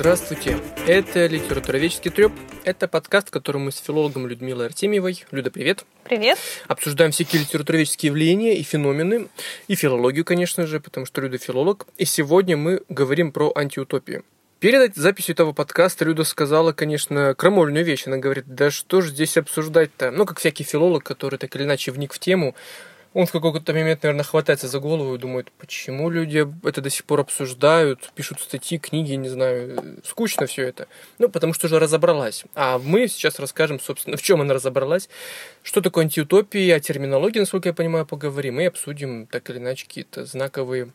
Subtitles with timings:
[0.00, 2.32] Здравствуйте, это «Литературоведческий треп».
[2.64, 6.38] Это подкаст, в котором мы с филологом Людмилой Артемьевой, Люда, привет, Привет.
[6.68, 9.28] обсуждаем всякие литературоведческие явления и феномены,
[9.68, 11.86] и филологию, конечно же, потому что Люда филолог.
[11.98, 14.24] И сегодня мы говорим про антиутопию.
[14.58, 18.06] Перед записью этого подкаста Люда сказала, конечно, крамольную вещь.
[18.06, 20.10] Она говорит, да что же здесь обсуждать-то?
[20.10, 22.54] Ну, как всякий филолог, который так или иначе вник в тему,
[23.12, 27.04] он в какой-то момент, наверное, хватается за голову и думает, почему люди это до сих
[27.04, 30.86] пор обсуждают, пишут статьи, книги, не знаю, скучно все это.
[31.18, 32.44] Ну, потому что уже разобралась.
[32.54, 35.08] А мы сейчас расскажем, собственно, в чем она разобралась,
[35.62, 40.24] что такое антиутопия, о терминологии, насколько я понимаю, поговорим, и обсудим так или иначе какие-то
[40.24, 40.90] знаковые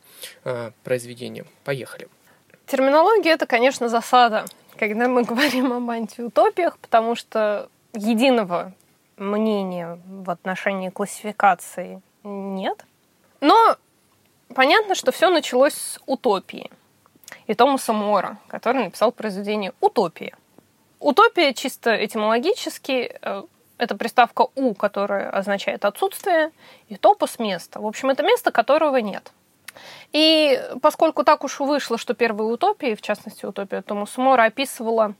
[0.46, 1.46] а, произведения.
[1.66, 2.08] Поехали.
[2.66, 4.46] Терминология это, конечно, засада,
[4.80, 8.74] когда мы говорим об антиутопиях, потому что единого
[9.18, 12.86] мнения в отношении классификации нет.
[13.42, 13.78] Но
[14.54, 16.72] понятно, что все началось с утопии.
[17.48, 20.36] И Томаса Мора, который написал произведение «Утопия».
[21.00, 23.44] Утопия чисто этимологически э,
[23.78, 26.52] это приставка «у», которая означает отсутствие,
[26.88, 27.80] и топос– место.
[27.82, 29.32] В общем, это место, которого нет.
[30.14, 35.14] И поскольку так уж вышло, что первые утопии, в частности утопия Томаса Мора, описывала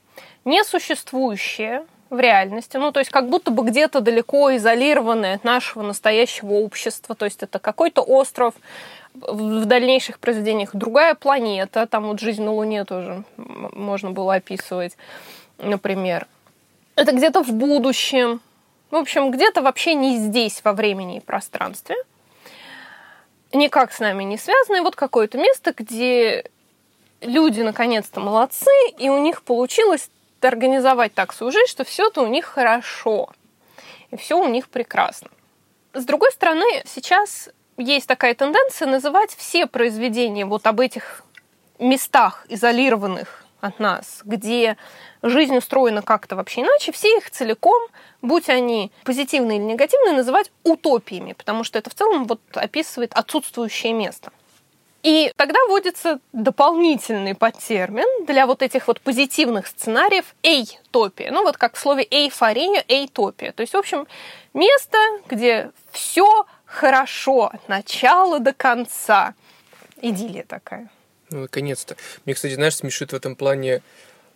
[0.44, 6.52] несуществующее, в реальности, ну, то есть как будто бы где-то далеко изолированное от нашего настоящего
[6.54, 8.54] общества, то есть это какой-то остров,
[9.14, 14.96] в дальнейших произведениях другая планета, там вот жизнь на Луне тоже можно было описывать,
[15.58, 16.26] например.
[16.96, 18.40] Это где-то в будущем,
[18.90, 21.96] в общем, где-то вообще не здесь во времени и пространстве,
[23.52, 26.44] никак с нами не связано, и вот какое-то место, где
[27.20, 30.10] люди наконец-то молодцы, и у них получилось
[30.46, 33.30] организовать так свою жизнь, что все это у них хорошо,
[34.10, 35.28] и все у них прекрасно.
[35.92, 41.22] С другой стороны, сейчас есть такая тенденция называть все произведения вот об этих
[41.78, 44.76] местах, изолированных от нас, где
[45.22, 47.82] жизнь устроена как-то вообще иначе, все их целиком,
[48.22, 53.92] будь они позитивные или негативные, называть утопиями, потому что это в целом вот описывает отсутствующее
[53.92, 54.32] место.
[55.06, 61.30] И тогда вводится дополнительный подтермин для вот этих вот позитивных сценариев эйтопия.
[61.30, 63.52] Ну вот как в слове эйфория, эйтопия.
[63.52, 64.08] То есть, в общем,
[64.52, 69.34] место, где все хорошо от начала до конца.
[70.02, 70.90] Идиллия такая.
[71.30, 71.96] Ну, наконец-то.
[72.24, 73.82] Мне, кстати, знаешь, смешит в этом плане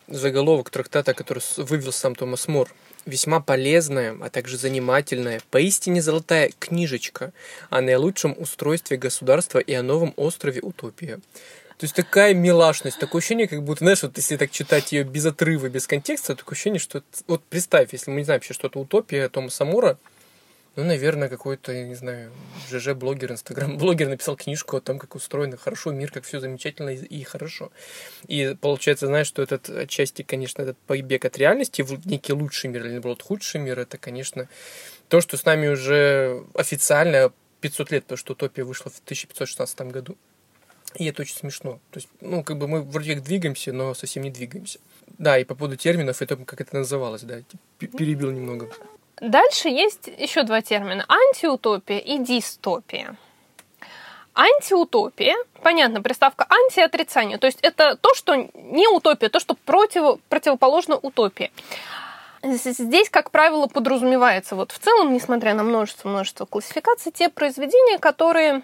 [0.07, 2.71] заголовок трактата, который вывел сам Томас Мор
[3.07, 7.33] весьма полезная, а также занимательная, поистине золотая книжечка
[7.69, 11.21] о наилучшем устройстве государства и о новом острове Утопия.
[11.79, 15.25] То есть такая милашность, такое ощущение, как будто, знаешь, вот если так читать ее без
[15.25, 17.03] отрыва, без контекста, такое ощущение, что...
[17.27, 19.97] Вот представь, если мы не знаем вообще, что это утопия Тома Мора,
[20.77, 22.33] ну, наверное, какой-то, я не знаю,
[22.71, 27.73] ЖЖ-блогер, инстаграм-блогер написал книжку о том, как устроено хорошо мир, как все замечательно и, хорошо.
[28.29, 32.85] И получается, знаешь, что этот отчасти, конечно, этот побег от реальности в некий лучший мир
[32.85, 34.49] или, наоборот, худший мир, это, конечно,
[35.09, 40.17] то, что с нами уже официально 500 лет, потому что «Утопия» вышла в 1516 году.
[40.97, 41.81] И это очень смешно.
[41.91, 44.79] То есть, ну, как бы мы вроде как двигаемся, но совсем не двигаемся.
[45.19, 47.43] Да, и по поводу терминов, это как это называлось, да,
[47.79, 48.69] перебил немного.
[49.21, 51.05] Дальше есть еще два термина.
[51.09, 53.17] Антиутопия и дистопия.
[54.35, 60.21] Антиутопия, понятно, приставка анти отрицание, то есть это то, что не утопия, то, что против,
[60.29, 61.51] противоположно утопии.
[62.43, 68.63] Здесь, как правило, подразумевается вот в целом, несмотря на множество-множество классификаций, те произведения, которые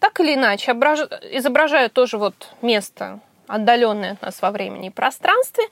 [0.00, 5.64] так или иначе изображают тоже вот место, отдаленное от нас во времени и пространстве,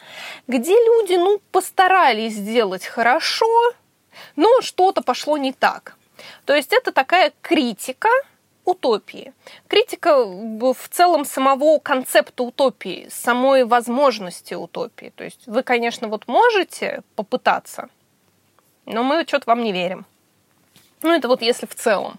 [0.49, 3.73] где люди, ну, постарались сделать хорошо,
[4.37, 5.97] но что-то пошло не так.
[6.45, 8.09] То есть это такая критика
[8.65, 9.33] утопии.
[9.69, 15.13] Критика в целом самого концепта утопии, самой возможности утопии.
[15.17, 17.89] То есть вы, конечно, вот можете попытаться,
[18.87, 20.07] но мы что-то вам не верим.
[21.03, 22.19] Ну, это вот если в целом.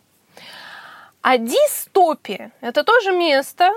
[1.22, 3.74] А дистопия– это тоже место,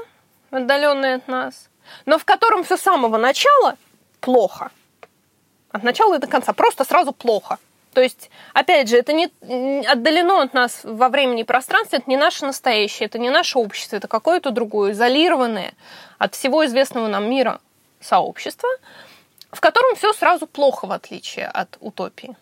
[0.50, 1.70] отдаленное от нас,
[2.04, 3.76] но в котором все с самого начала
[4.20, 4.70] плохо.
[5.70, 6.52] От начала и до конца.
[6.52, 7.58] Просто сразу плохо–
[7.98, 9.28] то есть, опять же, это не
[9.84, 13.96] отдалено от нас во времени и пространстве, это не наше настоящее, это не наше общество,
[13.96, 15.72] это какое-то другое, изолированное
[16.16, 17.60] от всего известного нам мира
[18.00, 18.68] сообщество,
[19.50, 22.36] в котором все сразу плохо, в отличие от утопии.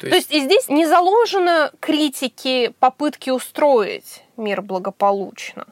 [0.00, 0.10] То есть...
[0.10, 5.66] То есть и здесь не заложено критики попытки устроить мир благополучно.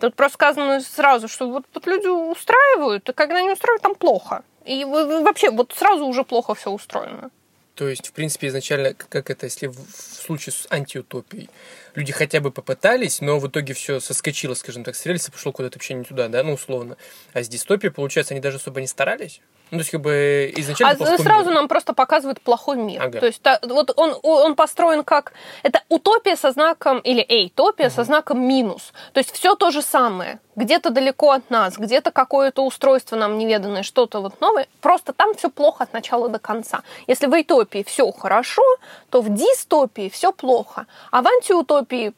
[0.00, 4.44] Тут просто сказано сразу, что вот, вот люди устраивают, и когда они устраивают, там плохо.
[4.64, 7.30] И вообще вот сразу уже плохо все устроено.
[7.74, 11.50] То есть, в принципе, изначально, как это, если в, случае с антиутопией,
[11.94, 15.78] люди хотя бы попытались, но в итоге все соскочило, скажем так, с рельса, пошло куда-то
[15.78, 16.96] вообще не туда, да, ну, условно.
[17.32, 19.40] А с дистопией, получается, они даже особо не старались?
[19.74, 21.14] Ну, то есть, как бы изначально...
[21.14, 21.54] А сразу мир.
[21.54, 23.02] нам просто показывают плохой мир.
[23.02, 23.18] Ага.
[23.18, 25.32] То есть, та, вот он, он построен как...
[25.64, 26.98] Это утопия со знаком...
[26.98, 27.94] Или эйтопия угу.
[27.94, 28.92] со знаком минус.
[29.12, 30.38] То есть, все то же самое.
[30.54, 34.68] Где-то далеко от нас, где-то какое-то устройство нам неведанное, что-то вот новое.
[34.80, 36.82] Просто там все плохо от начала до конца.
[37.08, 38.62] Если в эйтопии все хорошо,
[39.10, 40.86] то в дистопии все плохо.
[41.10, 42.12] А в антиутопии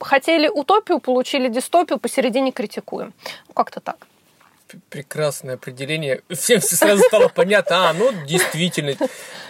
[0.00, 3.12] хотели утопию, получили дистопию, посередине критикуем.
[3.54, 4.06] Как-то так
[4.90, 6.22] прекрасное определение.
[6.30, 7.90] Всем сразу стало понятно.
[7.90, 8.94] А, ну, действительно.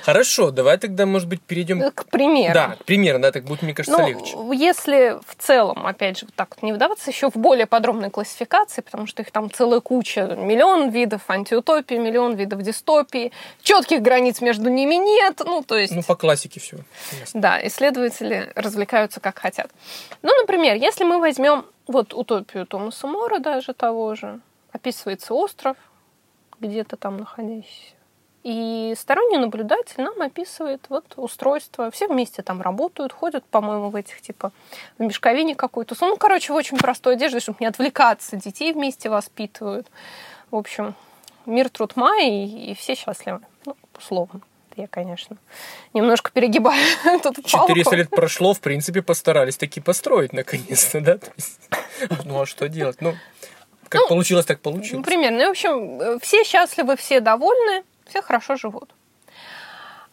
[0.04, 2.52] Хорошо, давай тогда, может быть, перейдем к примеру.
[2.52, 4.36] Да, к примеру, да, так будет, мне кажется, ну, легче.
[4.52, 9.06] Если в целом, опять же, так вот не вдаваться еще в более подробные классификации, потому
[9.06, 13.32] что их там целая куча, миллион видов антиутопии, миллион видов дистопии,
[13.62, 15.94] четких границ между ними нет, ну, то есть...
[15.94, 16.76] Ну, по классике все.
[17.32, 19.70] Да, исследователи развлекаются как хотят.
[20.22, 24.40] Ну, например, если мы возьмем вот утопию Томаса Мора даже того же,
[24.74, 25.76] описывается остров,
[26.60, 27.94] где-то там находящийся.
[28.42, 31.90] И сторонний наблюдатель нам описывает вот устройство.
[31.90, 34.52] Все вместе там работают, ходят, по-моему, в этих типа
[34.98, 35.96] в мешковине какой-то.
[36.02, 38.36] Ну, короче, в очень простой одежде, чтобы не отвлекаться.
[38.36, 39.86] Детей вместе воспитывают.
[40.50, 40.94] В общем,
[41.46, 43.40] мир, труд, май, и, и все счастливы.
[43.64, 44.42] Ну, условно.
[44.76, 45.36] Я, конечно,
[45.92, 46.84] немножко перегибаю
[47.22, 51.18] тут 400 лет прошло, в принципе, постарались таки построить наконец-то, да?
[52.24, 53.00] Ну, а что делать?
[53.00, 53.14] Ну,
[53.94, 55.04] как ну, получилось, так получилось.
[55.06, 55.38] Примерно.
[55.38, 58.90] Ну, в общем, все счастливы, все довольны, все хорошо живут.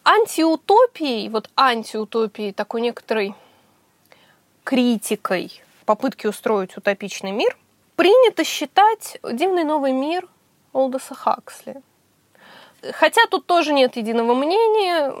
[0.04, 3.34] Антиутопией, вот антиутопией, такой некоторой
[4.64, 7.56] критикой попытки устроить утопичный мир,
[7.96, 10.28] принято считать «Дивный новый мир»
[10.72, 11.82] Олдоса Хаксли–
[12.94, 15.14] Хотя тут тоже нет единого мнения,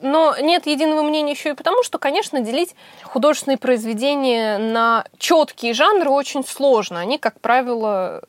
[0.00, 6.10] но нет единого мнения еще и потому, что, конечно, делить художественные произведения на четкие жанры
[6.10, 7.00] очень сложно.
[7.00, 8.22] Они, как правило,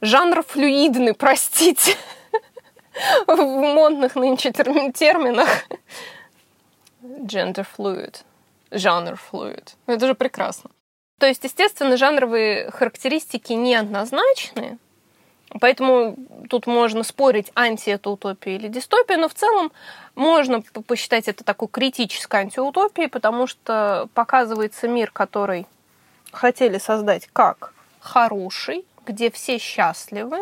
[0.00, 1.96] жанрофлюидны, простите,
[3.26, 5.48] в модных нынче терминах.
[7.02, 8.18] Gender fluid,
[8.70, 9.70] жанр fluid.
[9.86, 10.70] Это же прекрасно.
[11.18, 14.78] То есть, естественно, жанровые характеристики неоднозначны,
[15.60, 16.16] Поэтому
[16.50, 19.70] тут можно спорить, анти это утопия или дистопия, но в целом
[20.16, 25.66] можно посчитать это такой критической антиутопией, потому что показывается мир, который
[26.32, 30.38] хотели создать как хороший, где все счастливы,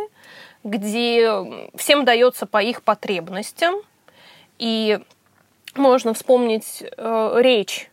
[0.65, 3.75] где всем дается по их потребностям.
[4.59, 4.99] И
[5.75, 7.92] можно вспомнить э, речь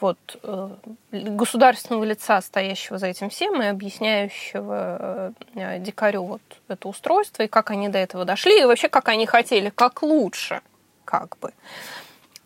[0.00, 0.68] вот, э,
[1.12, 7.70] государственного лица, стоящего за этим всем, и объясняющего э, дикарю вот это устройство, и как
[7.70, 10.60] они до этого дошли, и вообще как они хотели, как лучше,
[11.04, 11.52] как бы.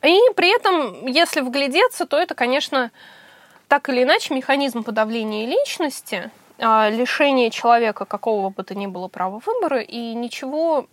[0.02, 2.90] И при этом, если вглядеться, то это, конечно,
[3.66, 9.40] так или иначе механизм подавления личности, а, лишение человека какого бы то ни было права
[9.44, 10.86] выбора, и ничего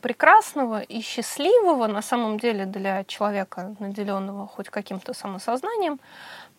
[0.00, 6.00] прекрасного и счастливого на самом деле для человека, наделенного хоть каким-то самосознанием,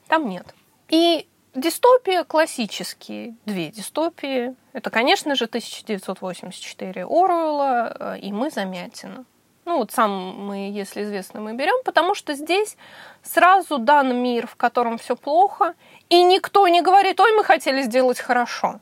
[0.08, 0.54] там нет.
[0.90, 4.56] И дистопия классические, две дистопии.
[4.74, 9.26] Это, конечно же, 1984 Оруэлла э, и «Мы Замятина».
[9.64, 12.78] Ну вот сам мы, если известно, мы берем, потому что здесь
[13.24, 15.74] сразу дан мир, в котором все плохо,
[16.10, 18.80] и никто не говорит, ой, мы хотели сделать хорошо.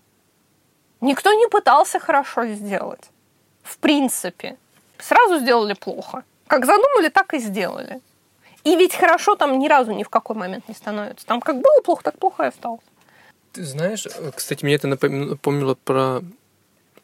[0.99, 3.12] Никто не пытался хорошо сделать
[3.63, 4.57] в принципе,
[4.99, 6.23] сразу сделали плохо.
[6.47, 8.01] Как задумали, так и сделали.
[8.63, 11.25] И ведь хорошо там ни разу ни в какой момент не становится.
[11.25, 12.81] Там как было плохо, так плохо и осталось.
[13.51, 16.21] Ты знаешь, кстати, мне это напомнило про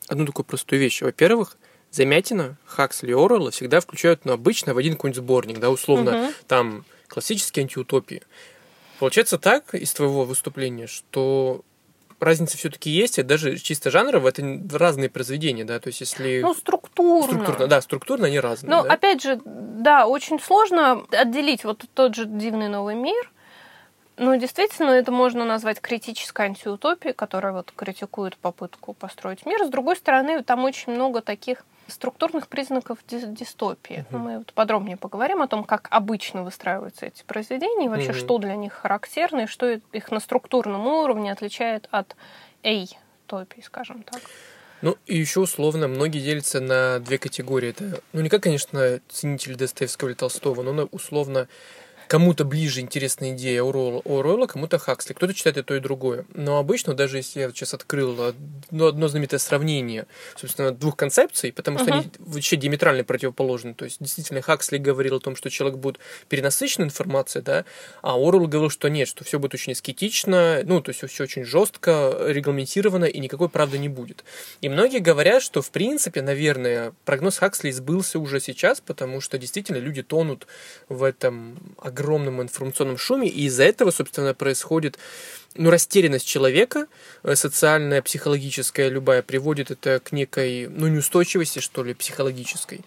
[0.07, 1.01] одну такую простую вещь.
[1.01, 1.57] Во-первых,
[1.91, 6.33] Замятина, Хаксли и Орелла всегда включают, ну, обычно в один какой-нибудь сборник, да, условно, угу.
[6.47, 8.23] там классические антиутопии.
[8.99, 11.61] Получается так из твоего выступления, что
[12.19, 14.43] разница все-таки есть, и даже чисто жанрово это
[14.77, 16.41] разные произведения, да, то есть если...
[16.41, 17.41] Ну, структурно.
[17.41, 18.69] Структурно, да, структурно они разные.
[18.69, 18.93] Ну, да?
[18.93, 23.31] опять же, да, очень сложно отделить вот тот же «Дивный новый мир»,
[24.19, 29.63] ну, действительно, это можно назвать критической антиутопией, которая вот критикует попытку построить мир.
[29.63, 34.05] С другой стороны, там очень много таких структурных признаков дистопии.
[34.09, 34.17] Угу.
[34.17, 38.17] Мы вот подробнее поговорим о том, как обычно выстраиваются эти произведения, и вообще, угу.
[38.17, 42.15] что для них характерно, и что их на структурном уровне отличает от
[42.63, 44.21] эй-топии, скажем так.
[44.81, 47.69] Ну, и еще условно многие делятся на две категории.
[47.69, 51.47] Это, ну, не как, конечно, ценители Достоевского или Толстого, но на, условно
[52.09, 55.13] кому-то ближе интересная идея Оруэлла, Оруэлла кому-то Хаксли.
[55.13, 56.25] Кто-то читает и то, и другое.
[56.33, 61.77] Но обычно, даже если я сейчас открыл одно, одно знаменитое сравнение, собственно, двух концепций, потому
[61.77, 61.93] что uh-huh.
[61.93, 63.75] они вообще диаметрально противоположны.
[63.75, 65.99] То есть, действительно, Хаксли говорил о том, что человек будет
[66.29, 67.63] перенасыщен информацией, да,
[68.01, 71.45] а Оруэлл говорил, что нет, что все будет очень аскетично, ну, то есть все очень
[71.45, 74.23] жестко, регламентировано, и никакой правды не будет.
[74.61, 79.77] И многие говорят, что, в принципе, наверное, прогноз Хаксли сбылся уже сейчас, потому что действительно
[79.77, 80.47] люди тонут
[80.87, 81.55] в этом
[81.99, 84.97] огромном информационном шуме, и из-за этого, собственно, происходит
[85.55, 86.87] ну, растерянность человека,
[87.23, 92.81] э, социальная, психологическая, любая, приводит это к некой, ну, неустойчивости, что ли, психологической.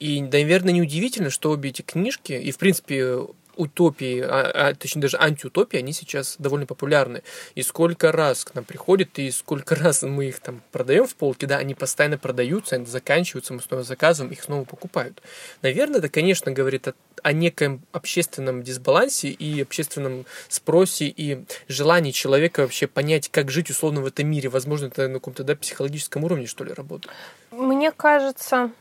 [0.00, 3.18] И, наверное, неудивительно, что обе эти книжки, и, в принципе,
[3.56, 7.22] утопии, а, а, точнее даже антиутопии, они сейчас довольно популярны.
[7.54, 11.46] И сколько раз к нам приходят, и сколько раз мы их там продаем в полке,
[11.46, 15.22] да, они постоянно продаются, они заканчиваются, мы снова заказываем, их снова покупают.
[15.62, 16.94] Наверное, это, конечно, говорит о,
[17.24, 24.02] о неком общественном дисбалансе и общественном спросе и желании человека вообще понять, как жить условно
[24.02, 24.50] в этом мире.
[24.50, 27.10] Возможно, это на каком-то да, психологическом уровне, что ли, работает.
[27.50, 28.72] Мне кажется,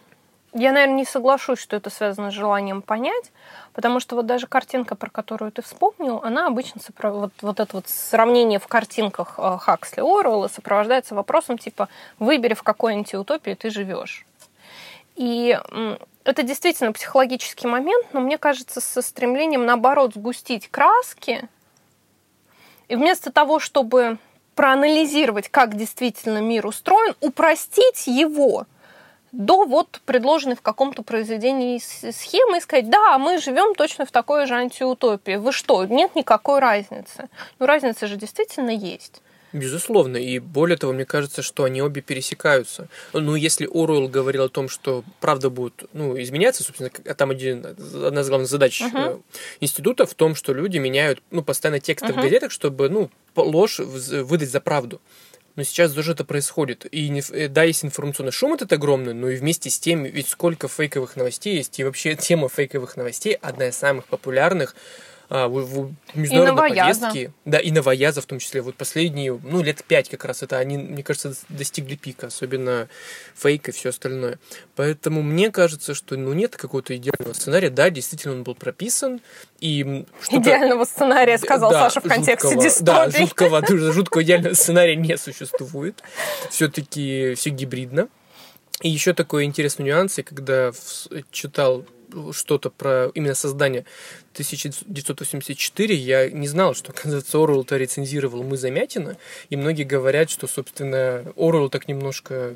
[0.54, 3.32] я, наверное, не соглашусь, что это связано с желанием понять,
[3.72, 7.88] потому что вот даже картинка, про которую ты вспомнил, она обычно, вот, вот это вот
[7.88, 11.88] сравнение в картинках э, Хаксли Оруэлла сопровождается вопросом типа
[12.20, 14.26] «выбери, в какой антиутопии ты живешь».
[15.16, 15.58] И
[16.24, 21.48] это действительно психологический момент, но мне кажется, со стремлением, наоборот, сгустить краски,
[22.88, 24.18] и вместо того, чтобы
[24.56, 28.68] проанализировать, как действительно мир устроен, упростить его–
[29.34, 34.46] до вот предложенной в каком-то произведении схемы и сказать, да, мы живем точно в такой
[34.46, 35.36] же антиутопии.
[35.36, 37.30] Вы что, нет никакой разницы?
[37.58, 39.24] Ну, разница же действительно есть.
[39.54, 42.88] Безусловно, и более того, мне кажется, что они обе пересекаются.
[43.14, 48.22] Ну, если Оруэлл говорил о том, что правда будет ну, изменяться, собственно, там один, одна
[48.22, 49.22] из главных задач uh-huh.
[49.60, 52.20] института в том, что люди меняют ну, постоянно тексты uh-huh.
[52.20, 55.00] в газетах, чтобы ну, ложь выдать за правду.
[55.56, 56.88] Но сейчас тоже это происходит.
[56.92, 60.68] И э, да, есть информационный шум этот огромный, но и вместе с тем, ведь сколько
[60.68, 64.76] фейковых новостей есть, и вообще тема фейковых новостей одна из самых популярных
[65.30, 67.34] а, в, в международной повестке.
[67.46, 68.62] Да, и новояза в том числе.
[68.62, 72.88] Вот последние, ну, лет пять как раз это они, мне кажется, достигли пика, особенно
[73.36, 74.40] фейк и все остальное.
[74.76, 77.70] Поэтому мне кажется, что ну, нет какого-то идеального сценария.
[77.70, 79.22] Да, действительно, он был прописан.
[79.60, 82.86] И Идеального сценария, сказал да, Саша в контексте жуткого, дистопии.
[82.86, 86.04] Да, жуткого, жуткого идеального сценария не существует.
[86.50, 88.10] Все-таки все гибридно.
[88.82, 90.72] И еще такой интересный нюанс, я когда
[91.32, 91.86] читал
[92.32, 93.86] что-то про именно создание
[94.34, 99.18] 1984, я не знал, что, оказывается, Оруэлл-то рецензировал «Мы Замятина»,
[99.50, 102.56] и многие говорят, что, собственно, Оруэлл так немножко,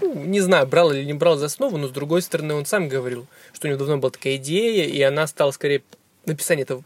[0.00, 2.88] ну, не знаю, брал или не брал за основу, но, с другой стороны, он сам
[2.88, 5.82] говорил, что у него давно была такая идея, и она стала, скорее,
[6.26, 6.84] написание этого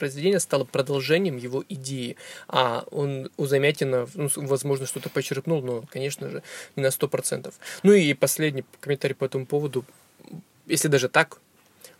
[0.00, 2.16] произведение стало продолжением его идеи.
[2.48, 6.42] А он у Замятина, ну, возможно, что-то почерпнул, но, конечно же,
[6.74, 7.54] не на сто процентов.
[7.82, 9.84] Ну и последний комментарий по этому поводу
[10.70, 11.40] если даже так,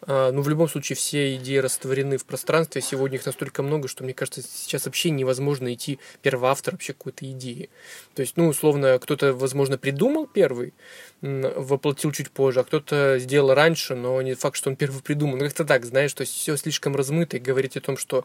[0.03, 2.81] а, ну, в любом случае, все идеи растворены в пространстве.
[2.81, 7.69] Сегодня их настолько много, что, мне кажется, сейчас вообще невозможно идти первоавтор вообще какой-то идеи.
[8.15, 10.73] То есть, ну, условно, кто-то, возможно, придумал первый,
[11.21, 15.37] воплотил чуть позже, а кто-то сделал раньше, но не факт, что он первый придумал.
[15.37, 18.25] Ну, как-то так, знаешь, то есть все слишком размыто и говорить о том, что,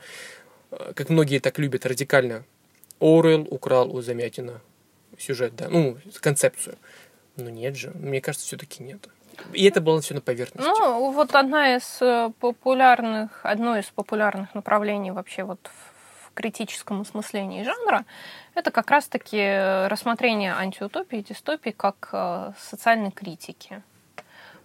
[0.72, 2.46] а, как многие так любят радикально,
[3.02, 4.62] Орел украл у Замятина
[5.18, 6.78] сюжет, да, ну, концепцию.
[7.36, 9.10] Но нет же, мне кажется, все-таки нет.
[9.54, 10.68] И это было все на поверхности.
[10.68, 17.64] Ну, вот одна из э, популярных, одно из популярных направлений вообще вот в критическом осмыслении
[17.64, 18.06] жанра,
[18.54, 23.82] это как раз-таки рассмотрение антиутопии и дистопии как э, социальной критики.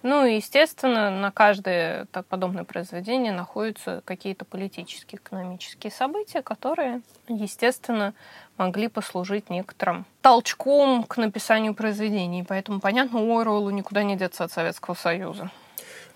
[0.02, 8.14] Ну и, естественно, на каждое так подобное произведение находятся какие-то политические, экономические события, которые, естественно,
[8.56, 12.44] могли послужить некоторым толчком к написанию произведений.
[12.48, 15.50] Поэтому, понятно, Уоррелу никуда не деться от Советского Союза.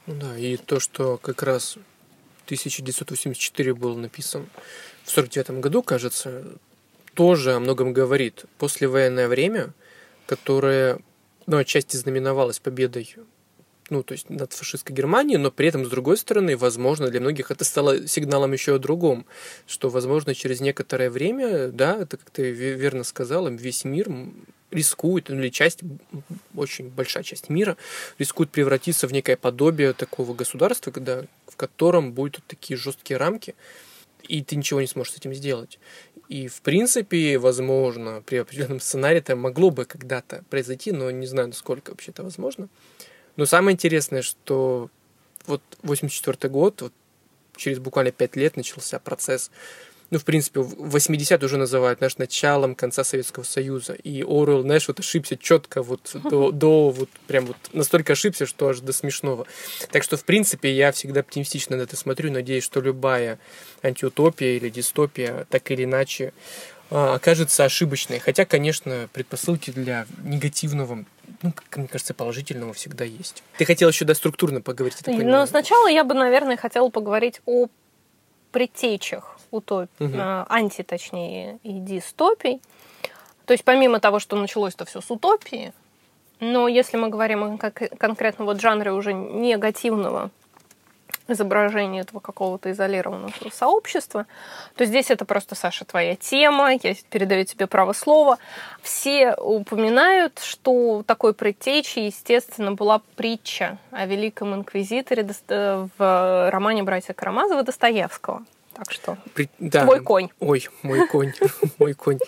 [0.06, 1.76] Ну да, и то, что как раз
[2.46, 4.46] 1984 был написан
[5.02, 6.44] в 49 году, кажется,
[7.14, 8.46] тоже о многом говорит.
[8.58, 9.72] Послевоенное время,
[10.26, 10.98] которое
[11.46, 13.16] ну, отчасти знаменовалось победой
[13.90, 17.50] ну, то есть над фашистской Германией, но при этом, с другой стороны, возможно, для многих
[17.50, 19.26] это стало сигналом еще о другом,
[19.66, 24.08] что, возможно, через некоторое время, да, это, как ты верно сказала, весь мир
[24.70, 25.80] рискует, ну, или часть,
[26.54, 27.76] очень большая часть мира
[28.18, 33.54] рискует превратиться в некое подобие такого государства, когда, в котором будут такие жесткие рамки,
[34.22, 35.78] и ты ничего не сможешь с этим сделать.
[36.28, 41.48] И, в принципе, возможно, при определенном сценарии это могло бы когда-то произойти, но не знаю,
[41.48, 42.68] насколько вообще это возможно.
[43.36, 44.90] Но самое интересное, что
[45.46, 46.92] вот 84 год, вот
[47.56, 49.50] через буквально пять лет начался процесс
[50.10, 53.94] ну, в принципе, 80 уже называют, знаешь, началом конца Советского Союза.
[53.94, 58.68] И Оруэлл, знаешь, вот ошибся четко вот до, до вот прям вот настолько ошибся, что
[58.68, 59.46] аж до смешного.
[59.90, 63.40] Так что, в принципе, я всегда оптимистично на это смотрю, надеюсь, что любая
[63.82, 66.32] антиутопия или дистопия так или иначе
[66.90, 68.20] а, окажется ошибочной.
[68.20, 71.04] Хотя, конечно, предпосылки для негативного,
[71.42, 73.42] ну, как мне кажется, положительного всегда есть.
[73.58, 74.96] Ты хотел еще да, структурно поговорить?
[75.06, 77.66] Но ну, сначала я бы, наверное, хотела поговорить о
[78.52, 79.88] предтечах утоп...
[79.98, 80.16] угу.
[80.16, 82.60] анти, точнее, и дистопий.
[83.46, 85.72] То есть помимо того, что началось это все с утопии,
[86.40, 90.30] но если мы говорим о конкретно вот жанре уже негативного
[91.28, 94.26] изображения этого какого-то изолированного сообщества,
[94.76, 98.38] то здесь это просто, Саша, твоя тема, я передаю тебе право слова.
[98.82, 107.12] Все упоминают, что такой предтечей, естественно, была притча о великом инквизиторе э, в романе «Братья
[107.12, 108.44] Карамазова» Достоевского.
[108.74, 109.48] Так что При...
[109.58, 109.84] да.
[109.84, 110.30] твой конь.
[110.40, 111.32] Ой, мой конь,
[111.78, 112.18] мой конь.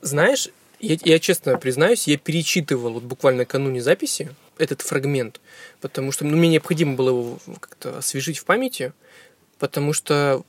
[0.00, 0.48] Знаешь,
[0.80, 5.40] я, я честно признаюсь, я перечитывал вот буквально накануне записи этот фрагмент,
[5.80, 8.92] потому что ну, мне необходимо было его как-то освежить в памяти,
[9.58, 10.42] потому что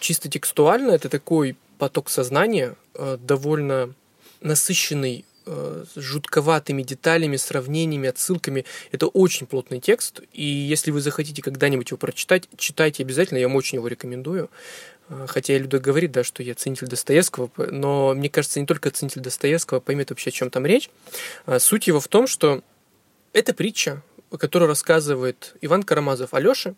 [0.00, 3.94] чисто текстуально это такой поток сознания, э, довольно
[4.40, 8.64] насыщенный с жутковатыми деталями, сравнениями, отсылками.
[8.90, 13.56] Это очень плотный текст, и если вы захотите когда-нибудь его прочитать, читайте обязательно, я вам
[13.56, 14.50] очень его рекомендую.
[15.08, 19.20] Э, хотя Люда говорит, да, что я ценитель Достоевского, но мне кажется, не только ценитель
[19.20, 20.90] Достоевского поймет вообще, о чем там речь.
[21.46, 22.62] Э, суть его в том, что
[23.32, 24.02] это притча,
[24.38, 26.74] которую рассказывает Иван Карамазов Алёше.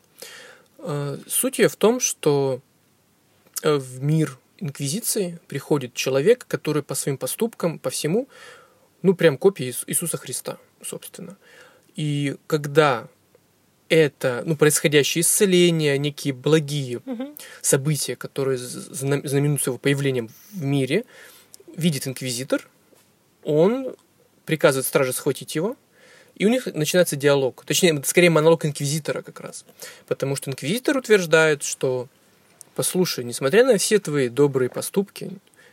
[1.27, 2.61] Суть ее в том, что
[3.63, 8.29] в мир инквизиции приходит человек, который по своим поступкам, по всему,
[9.03, 11.37] ну, прям копия Иисуса Христа, собственно.
[11.95, 13.09] И когда
[13.91, 17.37] это, ну, происходящее исцеление, некие благие угу.
[17.61, 21.05] события, которые знаменуются его появлением в мире,
[21.77, 22.67] видит инквизитор,
[23.43, 23.95] он
[24.47, 25.77] приказывает страже схватить его,
[26.35, 27.65] и у них начинается диалог.
[27.67, 29.67] Точнее, скорее монолог инквизитора как раз.
[30.07, 32.09] Потому что инквизитор утверждает, что
[32.75, 35.31] послушай, несмотря на все твои добрые поступки,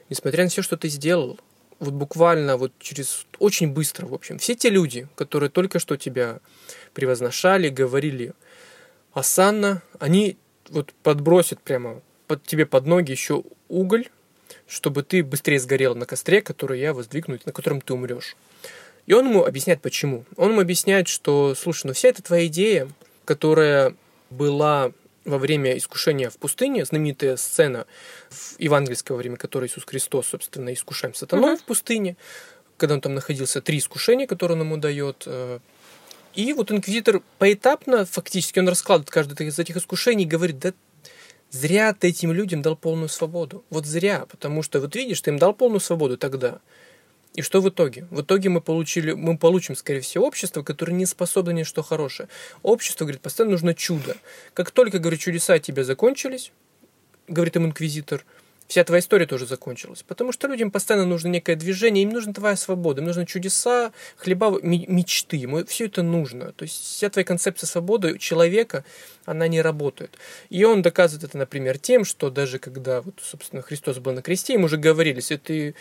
[0.10, 1.40] несмотря на все, что ты сделал,
[1.80, 6.40] вот буквально вот через очень быстро, в общем, все те люди, которые только что тебя
[6.94, 8.34] превозношали, говорили
[9.14, 10.38] осанно, они
[10.70, 14.08] вот подбросят прямо под тебе под ноги еще уголь,
[14.68, 18.36] чтобы ты быстрее сгорел на костре, который я воздвигну, на котором ты умрешь.
[19.08, 20.26] И он ему объясняет, почему.
[20.38, 22.88] Он ему объясняет, что, слушай, ну вся эта твоя идея,
[23.26, 23.96] которая
[24.30, 24.92] была
[25.26, 27.86] во время искушения в пустыне, знаменитая сцена
[28.30, 31.58] в евангельское время, которой Иисус Христос, собственно, искушаем сатаной uh-huh.
[31.58, 32.18] в пустыне,
[32.78, 35.24] когда он там находился, три искушения, которые он ему дает.
[35.28, 35.60] Э,
[36.34, 40.74] и вот инквизитор поэтапно, фактически, он раскладывает каждое из этих искушений и говорит, да
[41.52, 43.64] зря ты этим людям дал полную свободу.
[43.70, 46.60] Вот зря, потому что, вот видишь, ты им дал полную свободу тогда–
[47.34, 48.08] и что в итоге?
[48.12, 52.28] В итоге мы, получили, мы получим, скорее всего, общество, которое не способно ни что хорошее.
[52.62, 54.18] Общество, говорит, постоянно нужно чудо.
[54.54, 56.52] Как только, говорит, чудеса тебе закончились,
[57.30, 58.26] говорит им инквизитор,
[58.68, 60.04] вся твоя история тоже закончилась.
[60.04, 64.60] Потому что людям постоянно нужно некое движение, им нужна твоя свобода, им нужны чудеса, хлеба,
[64.62, 66.52] мечты, ему все это нужно.
[66.52, 68.84] То есть вся твоя концепция свободы человека,
[69.24, 70.18] она не работает.
[70.50, 74.54] И он доказывает это, например, тем, что даже когда, вот, собственно, Христос был на кресте,
[74.54, 75.76] ему уже говорили, если ты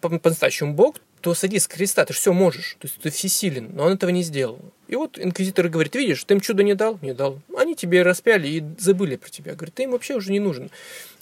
[0.00, 3.84] по-настоящему Бог, то садись с креста, ты же все можешь, то есть ты всесилен, но
[3.84, 4.58] он этого не сделал.
[4.88, 6.98] И вот инквизитор говорит, видишь, ты им чудо не дал?
[7.02, 7.40] Не дал.
[7.56, 9.54] Они тебе распяли и забыли про тебя.
[9.54, 10.70] Говорит, ты им вообще уже не нужен.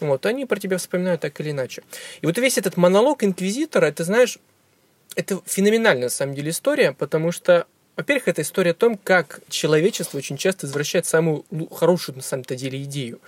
[0.00, 1.82] Вот, они про тебя вспоминают так или иначе.
[2.20, 4.38] И вот весь этот монолог инквизитора, это, знаешь,
[5.16, 7.66] это феноменальная на самом деле история, потому что
[7.98, 12.84] во-первых, это история о том, как человечество очень часто извращает самую хорошую на самом-то деле
[12.84, 13.20] идею.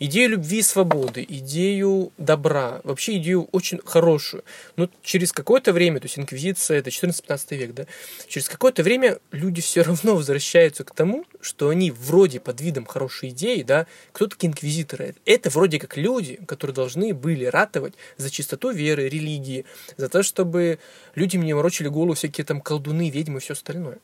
[0.00, 4.44] Идею любви и свободы, идею добра, вообще идею очень хорошую.
[4.76, 7.86] Но через какое-то время, то есть инквизиция, это 14-15 век, да,
[8.26, 13.30] через какое-то время люди все равно возвращаются к тому, что они вроде под видом хорошей
[13.30, 15.14] идеи, да, кто такие инквизиторы?
[15.24, 19.64] Это вроде как люди, которые должны были ратовать за чистоту веры, религии,
[19.96, 20.80] за то, чтобы
[21.14, 23.96] людям не морочили голову всякие там колдуны, ведьмы и все остальное.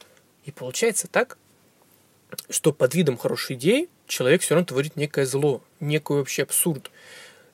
[0.44, 1.38] И получается так,
[2.50, 6.90] что под видом хорошей идеи человек все равно творит некое зло, некий вообще абсурд.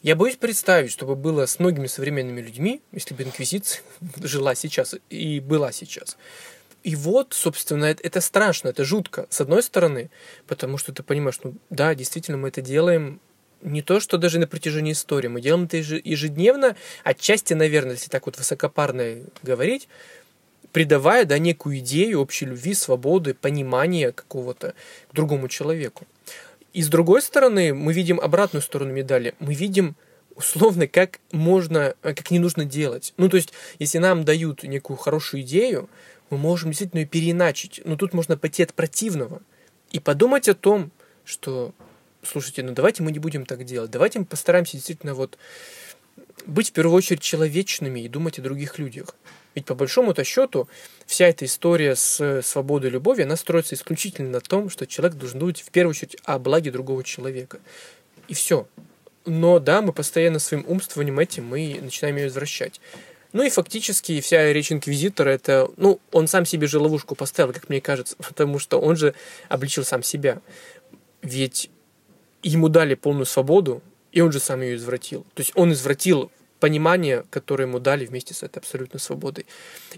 [0.02, 3.82] Я боюсь представить, что бы было с многими современными людьми, если бы инквизиция
[4.16, 6.16] жила сейчас и была сейчас.
[6.82, 10.10] И вот, собственно, это, это страшно, это жутко, с одной стороны,
[10.46, 13.20] потому что ты понимаешь, ну да, действительно, мы это делаем
[13.60, 18.24] не то, что даже на протяжении истории, мы делаем это ежедневно, отчасти, наверное, если так
[18.24, 19.88] вот высокопарно говорить,
[20.72, 24.74] придавая да, некую идею общей любви, свободы, понимания какого-то
[25.10, 26.06] к другому человеку.
[26.72, 29.34] И с другой стороны, мы видим обратную сторону медали.
[29.40, 29.96] Мы видим
[30.36, 33.12] условно, как можно, как не нужно делать.
[33.16, 35.90] Ну, то есть, если нам дают некую хорошую идею,
[36.30, 37.80] мы можем действительно ее переиначить.
[37.84, 39.42] Но тут можно пойти от противного
[39.90, 40.92] и подумать о том,
[41.24, 41.74] что,
[42.22, 43.90] слушайте, ну давайте мы не будем так делать.
[43.90, 45.36] Давайте мы постараемся действительно вот
[46.46, 49.14] быть в первую очередь человечными и думать о других людях.
[49.54, 50.68] Ведь по большому-то счету
[51.06, 55.40] вся эта история с свободой и любовью, она строится исключительно на том, что человек должен
[55.40, 57.58] думать в первую очередь о благе другого человека.
[58.28, 58.68] И все.
[59.26, 62.80] Но да, мы постоянно своим умствованием этим мы начинаем ее извращать.
[63.32, 67.68] Ну и фактически вся речь инквизитора это, ну, он сам себе же ловушку поставил, как
[67.68, 69.14] мне кажется, потому что он же
[69.48, 70.40] обличил сам себя.
[71.22, 71.70] Ведь
[72.42, 73.82] ему дали полную свободу,
[74.12, 75.24] и он же сам ее извратил.
[75.34, 76.30] То есть он извратил
[76.60, 79.46] понимание, которое ему дали вместе с этой абсолютной свободой.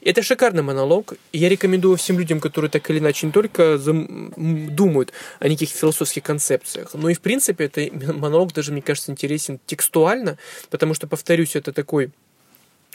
[0.01, 1.14] Это шикарный монолог.
[1.33, 6.22] И я рекомендую всем людям, которые так или иначе не только думают о неких философских
[6.22, 10.38] концепциях, но и, в принципе, это монолог даже, мне кажется, интересен текстуально,
[10.70, 12.11] потому что, повторюсь, это такой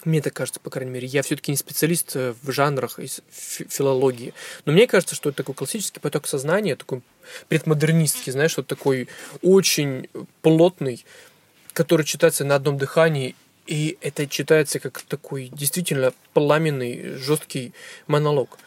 [0.06, 1.08] мне так кажется, по крайней мере.
[1.08, 4.34] Я все-таки не специалист э, в жанрах из филологии.
[4.66, 7.02] Но мне кажется, что это такой классический поток сознания, такой
[7.50, 9.10] предмодернистский, знаешь, вот такой
[9.42, 10.08] очень
[10.44, 11.04] плотный,
[11.74, 13.36] который читается на одном дыхании,
[13.68, 17.74] и это читается как такой действительно пламенный, жесткий
[18.08, 18.58] монолог.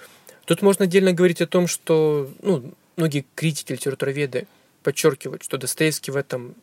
[0.45, 4.47] Тут можно отдельно говорить о том, что ну, многие критики, литературоведы
[4.83, 6.55] подчеркивают, что Достоевский в этом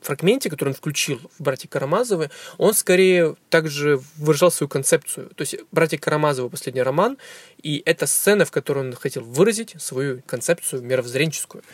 [0.00, 5.30] фрагменте, который он включил в «Братья Карамазовы», он скорее также выражал свою концепцию.
[5.34, 7.18] То есть «Братья Карамазовы»— последний роман,
[7.62, 11.64] и это сцена, в которой он хотел выразить свою концепцию мировоззренческую.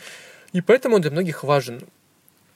[0.53, 1.81] И поэтому он для многих важен.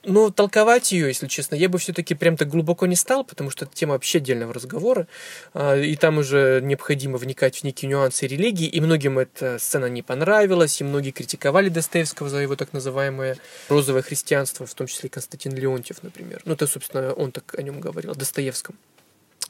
[0.03, 3.65] Но толковать ее, если честно, я бы все-таки прям так глубоко не стал, потому что
[3.65, 5.07] это тема вообще отдельного разговора,
[5.53, 10.01] а, и там уже необходимо вникать в некие нюансы религии, и многим эта сцена не
[10.01, 15.53] понравилась, и многие критиковали Достоевского за его так называемое розовое христианство, в том числе Константин
[15.53, 16.41] Леонтьев, например.
[16.45, 18.77] Ну, это, собственно, он так о нем говорил, о Достоевском.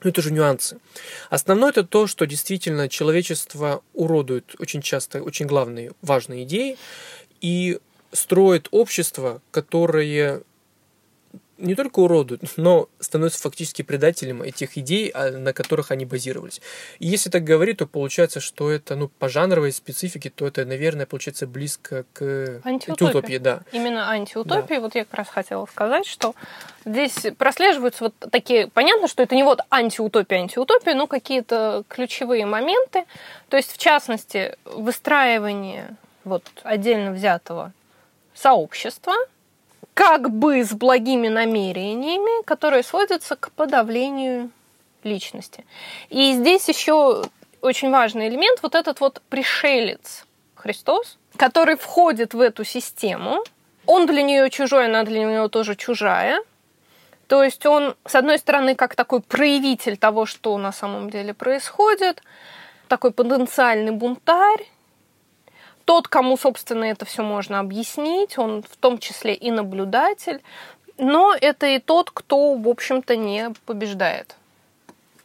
[0.04, 0.80] Ну, это же нюансы.
[1.30, 6.78] Основное это то, что действительно человечество уродует очень часто очень главные, важные идеи,
[7.42, 7.80] и
[8.12, 10.44] строит общество, которое
[11.60, 16.62] не только уродуют, но становятся фактически предателем этих идей, а, на которых они базировались.
[17.00, 21.06] И если так говорить, то получается, что это, ну, по жанровой специфике, то это, наверное,
[21.06, 23.38] получается близко к антиутопии.
[23.38, 23.62] да.
[23.72, 24.76] Именно антиутопии.
[24.76, 24.82] Да.
[24.82, 26.34] Вот я как раз хотела сказать, что
[26.86, 33.04] здесь прослеживаются вот такие, понятно, что это не вот антиутопия, антиутопия, но какие-то ключевые моменты.
[33.50, 37.74] То есть, в частности, выстраивание вот отдельно взятого
[38.42, 39.14] сообщества,
[39.94, 44.52] как бы с благими намерениями, которые сводятся к подавлению
[45.04, 45.66] личности.
[46.10, 47.24] И здесь еще
[47.62, 50.26] очень важный элемент, вот этот вот пришелец
[50.56, 53.44] Христос, который входит в эту систему.
[53.86, 56.42] Он для нее чужой, она для него тоже чужая.
[57.28, 62.24] То есть он, с одной стороны, как такой проявитель того, что на самом деле происходит,
[62.88, 64.66] такой потенциальный бунтарь,
[65.90, 70.40] тот, кому, собственно, это все можно объяснить, он в том числе и наблюдатель,
[71.00, 74.36] но это и тот, кто, в общем-то, не побеждает.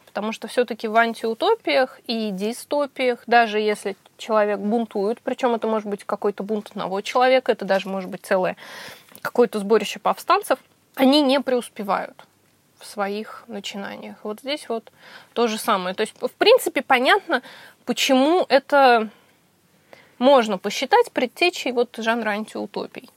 [0.07, 6.05] Потому что все-таки в антиутопиях и дистопиях, даже если человек бунтует, причем это может быть
[6.05, 8.57] какой-то бунт одного человека, это даже может быть целое
[9.21, 10.59] какое-то сборище повстанцев,
[10.95, 12.25] они не преуспевают
[12.79, 14.17] в своих начинаниях.
[14.23, 14.91] Вот здесь вот
[15.35, 15.95] то же самое.
[15.95, 17.43] То есть, в принципе, понятно,
[17.85, 19.11] почему это
[20.19, 23.11] можно посчитать предтечей вот жанра антиутопий.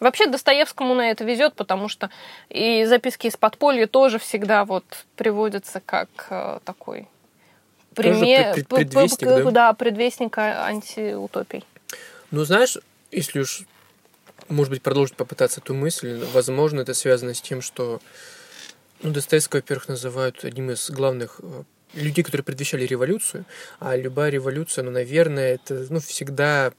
[0.00, 2.10] Вообще Достоевскому на это везет, потому что
[2.48, 4.84] и записки из подполья тоже всегда вот
[5.16, 7.08] приводятся как э, такой
[7.94, 9.50] пример, пред, предвестник, да?
[9.50, 11.64] да, предвестника антиутопий.
[12.30, 12.78] Ну, знаешь,
[13.10, 13.62] если уж,
[14.48, 18.00] может быть, продолжить попытаться эту мысль, возможно, это связано с тем, что
[19.02, 21.62] ну, Достоевского, во-первых, называют одним из главных э,
[21.94, 23.44] людей, которые предвещали революцию,
[23.80, 26.72] а любая революция, ну, наверное, это, ну, всегда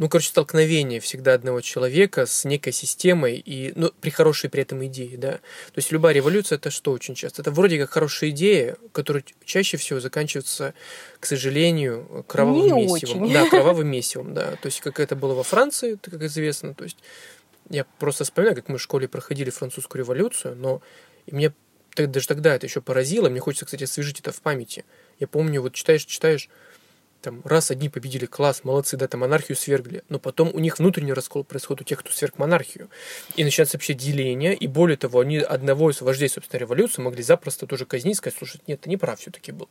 [0.00, 4.82] ну, короче, столкновение всегда одного человека с некой системой и, ну, при хорошей при этом
[4.86, 5.32] идее, да.
[5.32, 7.42] То есть любая революция это что очень часто?
[7.42, 10.72] Это вроде как хорошая идея, которая чаще всего заканчивается,
[11.18, 13.24] к сожалению, кровавым Не месивом.
[13.24, 13.34] Очень.
[13.34, 14.56] Да, кровавым месивом, да.
[14.62, 16.72] То есть как это было во Франции, как известно.
[16.72, 16.96] То есть
[17.68, 20.80] я просто вспоминаю, как мы в школе проходили французскую революцию, но
[21.26, 21.52] и мне
[21.96, 23.28] даже тогда это еще поразило.
[23.28, 24.84] Мне хочется, кстати, освежить это в памяти.
[25.18, 26.48] Я помню, вот читаешь, читаешь,
[27.20, 31.12] там, раз одни победили, класс, молодцы, да, там монархию свергли, но потом у них внутренний
[31.12, 32.88] раскол происходит у тех, кто сверг монархию.
[33.36, 37.66] И начинается вообще деление, и более того, они одного из вождей, собственно, революции могли запросто
[37.66, 39.68] тоже казнить, сказать, слушай, нет, ты не прав все-таки был.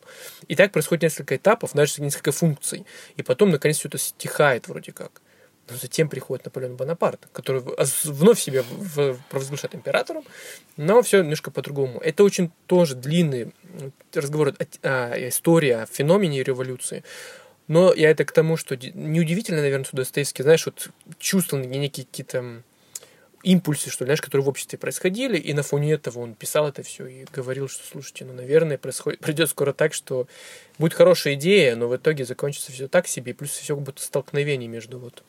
[0.48, 2.86] И так происходит несколько этапов, даже несколько функций.
[3.16, 5.20] И потом, наконец, все это стихает вроде как.
[5.76, 7.62] Затем приходит Наполеон Бонапарт, который
[8.04, 8.64] вновь себя
[9.28, 10.24] провозглашает императором,
[10.76, 12.00] но все немножко по-другому.
[12.00, 13.52] Это очень тоже длинный
[14.14, 17.04] разговор, о, история о феномене революции.
[17.68, 22.62] Но я это к тому, что неудивительно, наверное, что Достоевский, знаешь, вот чувствовал некие какие-то
[23.42, 27.06] импульсы, что знаешь, которые в обществе происходили, и на фоне этого он писал это все
[27.06, 30.26] и говорил, что, слушайте, ну, наверное, происходит, придет скоро так, что
[30.78, 34.02] будет хорошая идея, но в итоге закончится все так себе, и плюс все как будто
[34.02, 35.22] столкновение между вот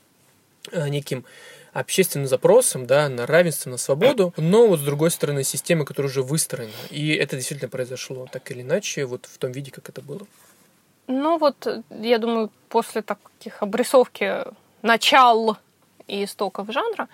[0.72, 1.26] неким
[1.74, 6.22] общественным запросом, да, на равенство, на свободу, но вот с другой стороны система, которая уже
[6.22, 6.72] выстроена.
[6.90, 10.28] И это действительно произошло так или иначе, вот в том виде, как это было.
[11.08, 14.46] Ну вот, я думаю, после таких обрисовки
[14.82, 15.58] начал
[16.08, 17.08] и истоков жанра,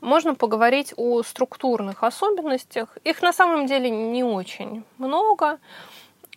[0.00, 2.98] можно поговорить о структурных особенностях.
[3.04, 5.58] Их на самом деле не очень много.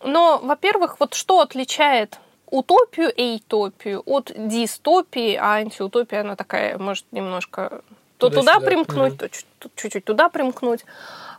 [0.03, 2.19] Но, во-первых, вот что отличает
[2.57, 7.81] утопию и утопию от дистопии, а антиутопия, она такая, может, немножко
[8.17, 9.29] то туда, туда примкнуть, угу.
[9.59, 10.85] то чуть-чуть туда примкнуть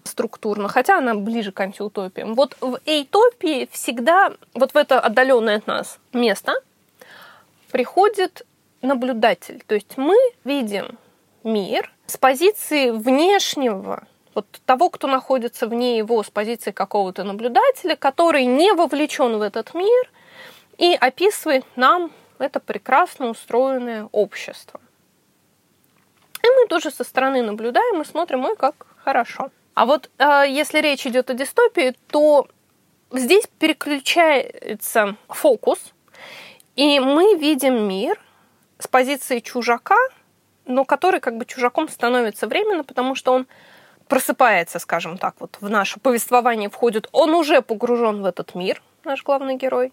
[0.05, 2.35] структурно, хотя она ближе к антиутопиям.
[2.35, 6.52] Вот в эйтопии всегда, вот в это отдаленное от нас место,
[7.70, 8.42] приходит
[8.83, 9.62] наблюдатель.
[9.66, 10.98] То есть мы видим
[11.44, 18.44] мир с позиции внешнего, вот того, кто находится вне его, с позиции какого-то наблюдателя, который
[18.44, 20.11] не вовлечен в этот мир
[20.78, 24.80] и описывает нам это прекрасно устроенное общество.
[26.42, 29.50] И мы тоже со стороны наблюдаем и смотрим, ой, как хорошо.
[29.74, 32.48] А вот э, если речь идет о дистопии, то
[33.10, 35.92] здесь переключается фокус,
[36.76, 38.20] и мы видим мир
[38.78, 39.98] с позиции чужака,
[40.66, 43.46] но который как бы чужаком становится временно, потому что он
[44.08, 49.22] просыпается, скажем так, вот в наше повествование входит, он уже погружен в этот мир, наш
[49.24, 49.92] главный герой.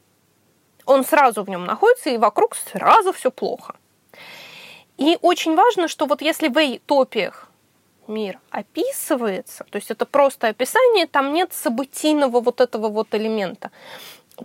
[0.85, 3.75] Он сразу в нем находится, и вокруг сразу все плохо.
[4.97, 7.49] И очень важно, что вот если в эйтопиях
[8.07, 13.71] мир описывается, то есть это просто описание, там нет событийного вот этого вот элемента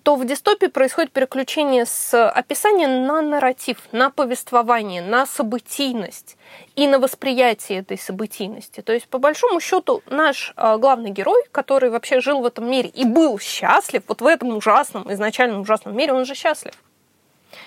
[0.03, 6.37] то в дистопии происходит переключение с описания на нарратив, на повествование, на событийность
[6.77, 8.83] и на восприятие этой событийности.
[8.83, 12.91] То есть, по большому счету, наш э, главный герой, который вообще жил в этом мире
[12.91, 16.75] и был счастлив, вот в этом ужасном, изначально ужасном мире, он же счастлив.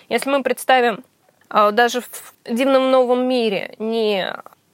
[0.10, 1.04] Если мы представим
[1.50, 4.32] э, даже в дивном новом мире не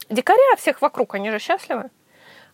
[0.10, 1.89] дикаря, а всех вокруг, они же счастливы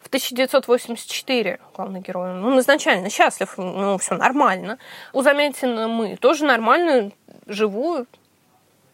[0.04, 4.78] в 1984 главный герой, он изначально счастлив, ну, все нормально.
[5.13, 7.12] У Замятина мы тоже нормально
[7.46, 8.06] живу,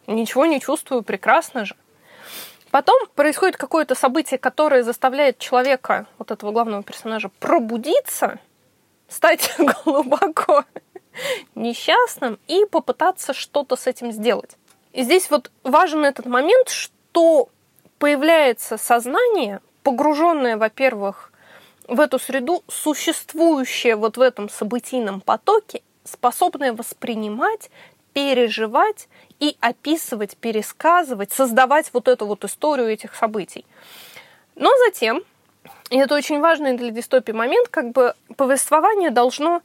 [0.06, 1.74] ничего не чувствую, прекрасно же.
[2.70, 8.38] Потом происходит какое-то событие, которое заставляет человека, вот этого главного персонажа, пробудиться,
[9.08, 9.52] стать
[9.84, 10.64] глубоко
[11.56, 14.56] несчастным и попытаться что-то с этим сделать.
[14.92, 17.48] И здесь вот важен этот момент, что
[17.98, 21.32] появляется сознание, погруженная, во-первых,
[21.88, 27.70] в эту среду, существующая вот в этом событийном потоке, способная воспринимать,
[28.12, 33.64] переживать и описывать, пересказывать, создавать вот эту вот историю этих событий.
[34.54, 35.22] Но затем,
[35.90, 39.62] и это очень важный для дистопии момент, как бы повествование должно,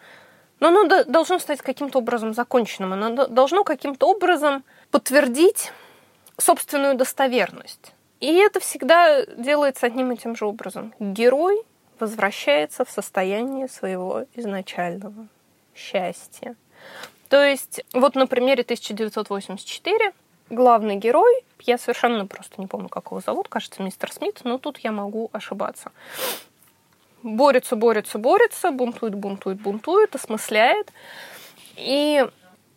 [0.59, 5.71] но оно должно стать каким-то образом законченным, оно должно каким-то образом подтвердить
[6.37, 7.94] собственную достоверность.
[8.19, 10.93] И это всегда делается одним и тем же образом.
[10.99, 11.61] Герой
[11.99, 15.27] возвращается в состояние своего изначального
[15.75, 16.55] счастья.
[17.29, 20.13] То есть, вот на примере 1984
[20.49, 24.77] главный герой, я совершенно просто не помню, как его зовут, кажется, мистер Смит, но тут
[24.79, 25.91] я могу ошибаться.
[27.23, 30.91] Борется, борется, борется, бунтует, бунтует, бунтует, осмысляет.
[31.75, 32.25] И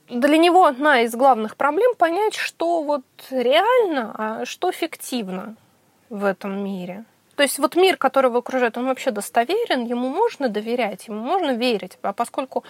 [0.08, 5.56] для него одна из главных проблем понять, что вот реально, а что фиктивно
[6.08, 7.04] в этом мире.
[7.36, 11.52] То есть вот мир, который его окружает, он вообще достоверен, ему можно доверять, ему можно
[11.52, 11.98] верить.
[12.02, 12.64] А поскольку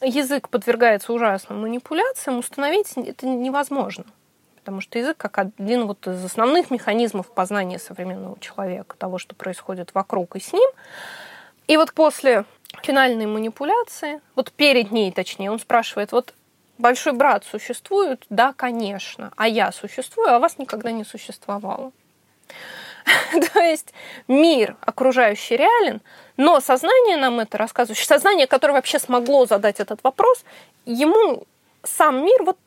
[0.00, 4.04] язык подвергается ужасным манипуляциям, установить это невозможно.
[4.56, 9.94] Потому что язык как один вот из основных механизмов познания современного человека, того, что происходит
[9.94, 10.70] вокруг и с ним.
[11.68, 12.44] И вот после
[12.82, 16.34] финальной манипуляции, вот перед ней точнее, он спрашивает, вот
[16.78, 18.24] большой брат существует?
[18.30, 19.32] Да, конечно.
[19.36, 21.92] А я существую, а вас никогда не существовало.
[23.52, 23.92] То есть
[24.28, 26.00] мир окружающий реален,
[26.36, 30.44] но сознание нам это рассказывающее, сознание, которое вообще смогло задать этот вопрос,
[30.84, 31.44] ему
[31.82, 32.58] сам мир вот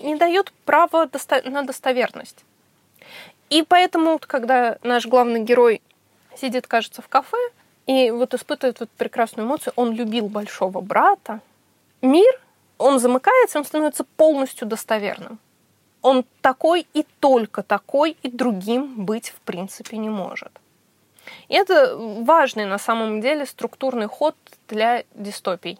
[0.00, 2.44] не дает права досто- на достоверность.
[3.48, 5.82] И поэтому, когда наш главный герой
[6.36, 7.36] сидит, кажется, в кафе
[7.86, 11.40] и вот испытывает вот прекрасную эмоцию, он любил большого брата,
[12.00, 12.40] мир
[12.80, 15.38] он замыкается, он становится полностью достоверным.
[16.02, 20.50] он такой и только такой, и другим быть в принципе не может.
[21.48, 24.34] И это важный на самом деле структурный ход
[24.68, 25.78] для дистопий.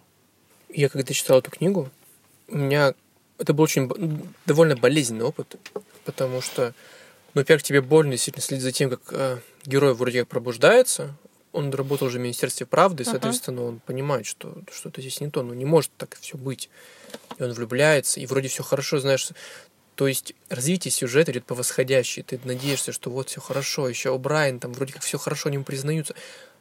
[0.69, 1.89] Я когда читал эту книгу,
[2.49, 2.95] у меня
[3.39, 3.91] это был очень
[4.47, 5.57] довольно болезненный опыт,
[6.05, 6.75] потому что,
[7.35, 11.15] ну, во-первых, тебе больно действительно следить за тем, как э, герой вроде как пробуждается,
[11.53, 15.43] он работал уже в Министерстве правды, и, соответственно, он понимает, что что-то здесь не то,
[15.43, 16.71] ну не может так все быть.
[17.39, 19.29] И он влюбляется, и вроде все хорошо, знаешь,
[19.97, 22.23] то есть развитие сюжета идет по восходящей.
[22.23, 25.57] Ты надеешься, что вот все хорошо, еще у Брайан там вроде как все хорошо, они
[25.57, 26.15] ему признаются.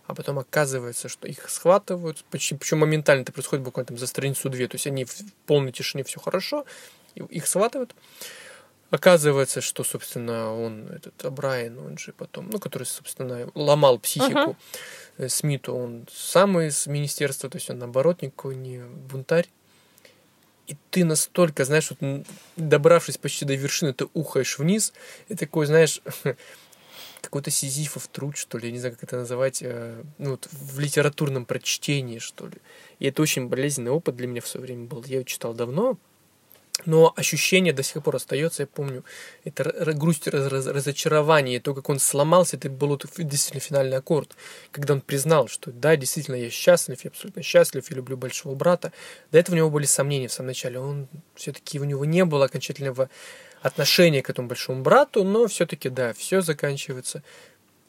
[0.07, 4.49] А потом оказывается, что их схватывают, почти, причем моментально это происходит буквально там за страницу
[4.49, 4.67] две.
[4.67, 5.13] То есть они в
[5.45, 6.65] полной тишине все хорошо,
[7.15, 7.95] их схватывают.
[8.91, 14.57] Оказывается, что, собственно, он, этот Брайан, он же потом, ну, который, собственно, ломал психику
[15.17, 15.29] uh-huh.
[15.29, 19.47] Смиту, он сам из министерства, то есть он, наоборот, никакой не бунтарь.
[20.65, 22.25] И ты настолько, знаешь, вот,
[22.55, 24.93] добравшись почти до вершины, ты ухаешь вниз,
[25.27, 26.01] и такой, знаешь,
[27.21, 30.79] какой-то сизифов труд, что ли, я не знаю, как это называть, э, ну, вот в
[30.79, 32.57] литературном прочтении, что ли.
[32.99, 35.03] И это очень болезненный опыт для меня в свое время был.
[35.05, 35.97] Я его читал давно,
[36.85, 39.03] но ощущение до сих пор остается, я помню,
[39.43, 44.35] это грусть, раз, раз, разочарование, то, как он сломался, это был действительно финальный аккорд,
[44.71, 48.91] когда он признал, что да, действительно, я счастлив, я абсолютно счастлив, я люблю большого брата.
[49.31, 52.45] До этого у него были сомнения в самом начале, он все-таки у него не было
[52.45, 53.09] окончательного
[53.61, 57.23] отношения к этому большому брату, но все-таки, да, все заканчивается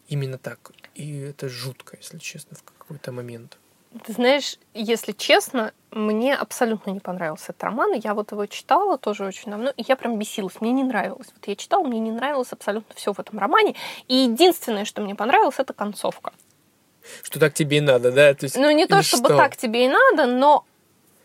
[0.08, 0.72] именно так.
[0.94, 3.58] И это жутко, если честно, в какой-то момент.
[4.04, 7.92] Ты знаешь, если честно, мне абсолютно не понравился этот роман.
[7.94, 10.60] Я вот его читала тоже очень давно, и я прям бесилась.
[10.60, 11.26] Мне не нравилось.
[11.34, 13.74] Вот я читала, мне не нравилось абсолютно все в этом романе.
[14.06, 16.32] И единственное, что мне понравилось, это концовка.
[17.24, 18.32] Что так тебе и надо, да?
[18.34, 19.36] То есть, ну, не то, чтобы что?
[19.36, 20.64] так тебе и надо, но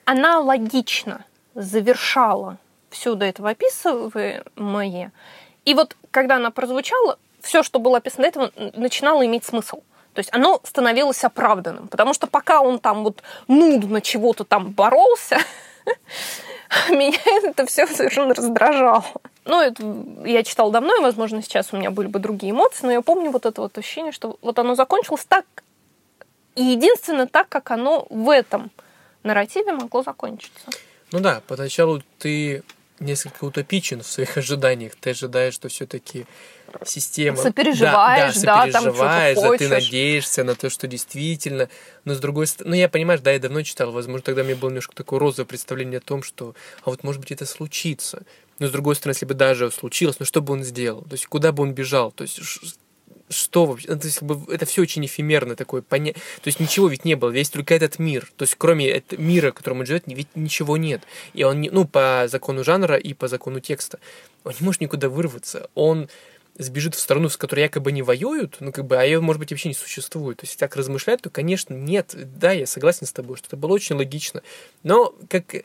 [0.05, 1.23] она логично
[1.53, 2.57] завершала
[2.89, 5.11] все до этого описываемое.
[5.65, 9.81] И вот когда она прозвучала, все, что было описано до этого, начинало иметь смысл.
[10.15, 11.89] То есть оно становилось оправданным.
[11.89, 15.37] Потому что пока он там вот нудно чего-то там боролся,
[16.89, 19.03] меня это все совершенно раздражало.
[19.43, 19.83] Ну, это
[20.25, 23.29] я читала давно, и, возможно, сейчас у меня были бы другие эмоции, но я помню
[23.29, 25.45] вот это вот ощущение, что вот оно закончилось так,
[26.55, 28.71] и единственно так, как оно в этом
[29.23, 30.71] нарративе могло закончиться.
[31.11, 32.63] Ну да, поначалу ты
[32.99, 34.95] несколько утопичен в своих ожиданиях.
[34.95, 36.25] Ты ожидаешь, что все-таки
[36.85, 37.37] система...
[37.37, 41.69] Сопереживаешь, да, да, да сопереживаешь, там да, ты надеешься на то, что действительно...
[42.03, 42.75] Но с другой стороны...
[42.75, 45.97] Ну, я, понимаешь, да, я давно читал, возможно, тогда меня было немножко такое розовое представление
[45.97, 48.23] о том, что, а вот, может быть, это случится.
[48.59, 51.01] Но, с другой стороны, если бы даже случилось, ну, что бы он сделал?
[51.03, 52.11] То есть, куда бы он бежал?
[52.11, 52.39] То есть,
[53.29, 53.89] что вообще?
[53.89, 55.81] Ну, то есть, это все очень эфемерно такое.
[55.81, 56.13] Поня...
[56.13, 58.31] То есть ничего ведь не было, весь только этот мир.
[58.35, 61.01] То есть кроме этого мира, в котором он живет, ведь ничего нет.
[61.33, 61.69] И он, не...
[61.69, 63.99] ну, по закону жанра и по закону текста,
[64.43, 65.69] он не может никуда вырваться.
[65.73, 66.07] Он
[66.57, 69.51] сбежит в страну, с которой якобы не воюют, ну, как бы, а ее, может быть,
[69.51, 70.39] вообще не существует.
[70.39, 72.15] То есть, так размышлять, то, конечно, нет.
[72.15, 74.41] Да, я согласен с тобой, что это было очень логично.
[74.83, 75.55] Но, как,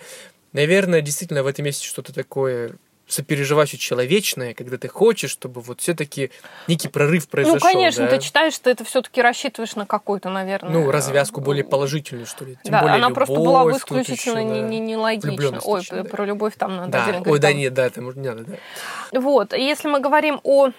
[0.52, 2.76] наверное, действительно в этом есть что-то такое
[3.10, 6.30] сопереживать человечное, когда ты хочешь, чтобы вот все-таки
[6.68, 7.68] некий прорыв ну, произошел.
[7.68, 8.10] Ну, конечно, да?
[8.10, 10.70] ты читаешь, что это все-таки рассчитываешь на какую-то, наверное...
[10.70, 12.56] Ну, развязку более положительную, что ли.
[12.62, 15.60] Тем да, более она любовь, просто была бы исключительно еще, не, не, не логична.
[15.64, 17.22] Ой, еще, про любовь там надо да.
[17.26, 19.20] Ой, да, нет, да, это не надо, да.
[19.20, 20.70] Вот, если мы говорим о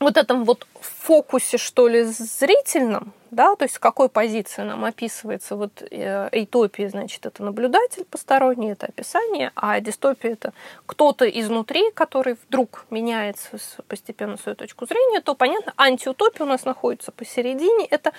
[0.00, 5.56] вот этом вот фокусе, что ли, зрительном, да, то есть с какой позиции нам описывается
[5.56, 10.52] вот эйтопия, значит, это наблюдатель посторонний, это описание, а дистопия это
[10.86, 17.12] кто-то изнутри, который вдруг меняется постепенно свою точку зрения, то, понятно, антиутопия у нас находится
[17.12, 18.12] посередине, это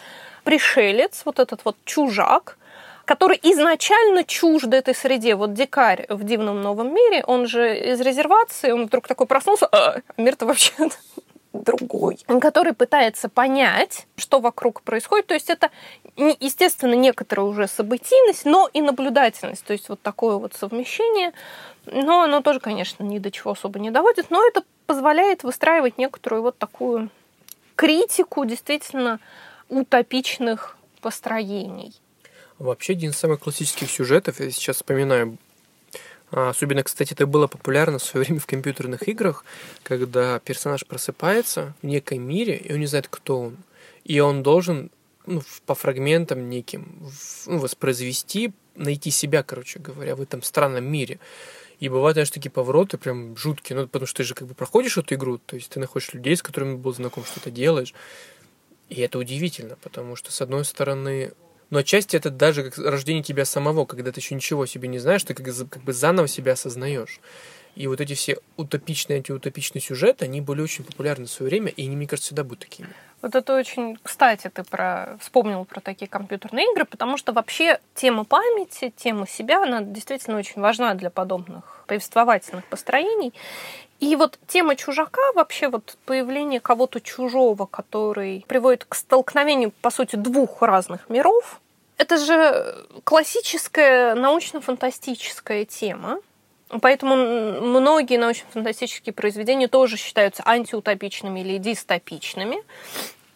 [0.43, 2.57] пришелец, вот этот вот чужак,
[3.05, 5.35] который изначально чужд этой среде.
[5.35, 10.01] Вот дикарь в дивном новом мире, он же из резервации, он вдруг такой проснулся, а
[10.17, 10.71] мир-то вообще
[11.53, 15.27] другой, который пытается понять, что вокруг происходит.
[15.27, 15.69] То есть это,
[16.15, 19.63] естественно, некоторая уже событийность, но и наблюдательность.
[19.65, 21.33] То есть вот такое вот совмещение.
[21.85, 26.43] Но оно тоже, конечно, ни до чего особо не доводит, но это позволяет выстраивать некоторую
[26.43, 27.09] вот такую
[27.75, 29.19] критику действительно
[29.69, 31.95] утопичных построений.
[32.59, 35.37] Вообще, один из самых классических сюжетов, я сейчас вспоминаю
[36.31, 39.45] особенно, кстати, это было популярно в свое время в компьютерных играх,
[39.83, 43.57] когда персонаж просыпается в неком мире, и он не знает, кто он.
[44.03, 44.89] И он должен
[45.25, 47.11] ну, по фрагментам неким
[47.45, 51.19] ну, воспроизвести, найти себя, короче говоря, в этом странном мире.
[51.79, 54.97] И бывают, знаешь, такие повороты прям жуткие, ну, потому что ты же как бы проходишь
[54.97, 57.93] эту игру, то есть ты находишь людей, с которыми был знаком, что-то делаешь.
[58.89, 61.31] И это удивительно, потому что, с одной стороны,
[61.71, 65.23] но отчасти это даже как рождение тебя самого, когда ты еще ничего себе не знаешь,
[65.23, 67.19] ты как, как бы заново себя осознаешь.
[67.75, 71.85] И вот эти все утопичные, антиутопичные сюжеты, они были очень популярны в свое время, и
[71.85, 72.89] они, мне кажется, всегда будут такими.
[73.21, 78.25] Вот это очень, кстати, ты про вспомнил про такие компьютерные игры, потому что вообще тема
[78.25, 83.33] памяти, тема себя, она действительно очень важна для подобных повествовательных построений.
[84.01, 90.15] И вот тема чужака, вообще вот появление кого-то чужого, который приводит к столкновению, по сути,
[90.15, 91.61] двух разных миров,
[91.97, 96.19] это же классическая научно-фантастическая тема.
[96.81, 97.15] Поэтому
[97.61, 102.63] многие научно-фантастические произведения тоже считаются антиутопичными или дистопичными,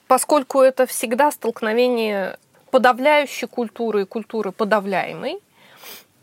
[0.08, 2.40] поскольку это всегда столкновение
[2.72, 5.40] подавляющей культуры и культуры подавляемой.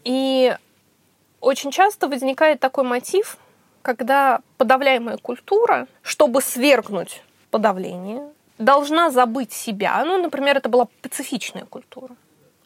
[0.03, 0.57] И
[1.40, 3.36] очень часто возникает такой мотив,
[3.83, 8.28] когда подавляемая культура, чтобы свергнуть подавление,
[8.59, 10.05] должна забыть себя.
[10.05, 12.14] Ну, например, это была пацифичная культура.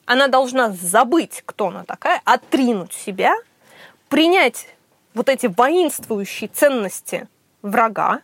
[0.05, 3.35] Она должна забыть, кто она такая, отринуть себя–
[4.09, 4.69] принять
[5.14, 7.29] вот эти воинствующие ценности
[7.62, 8.23] врага,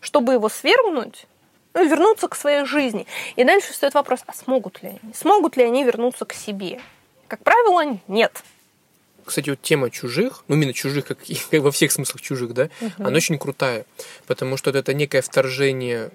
[0.00, 1.26] чтобы его свергнуть,
[1.74, 3.06] ну, вернуться к своей жизни.
[3.36, 5.14] И дальше стоит вопрос, а смогут ли они?
[5.14, 6.80] Смогут ли они вернуться к себе?
[7.28, 8.42] Как правило, нет.
[9.24, 11.18] Кстати, вот тема чужих, ну именно чужих, как,
[11.50, 12.92] как во всех смыслах чужих, да, угу.
[12.98, 13.86] она очень крутая,
[14.26, 16.10] потому что это некое вторжение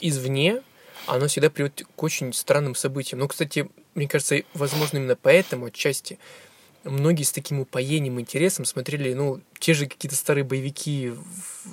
[0.00, 0.62] извне,
[1.06, 3.20] оно всегда приводит к очень странным событиям.
[3.20, 6.18] Ну, кстати, мне кажется, возможно, именно поэтому отчасти
[6.84, 11.12] многие с таким упоением, интересом смотрели, ну, те же какие-то старые боевики,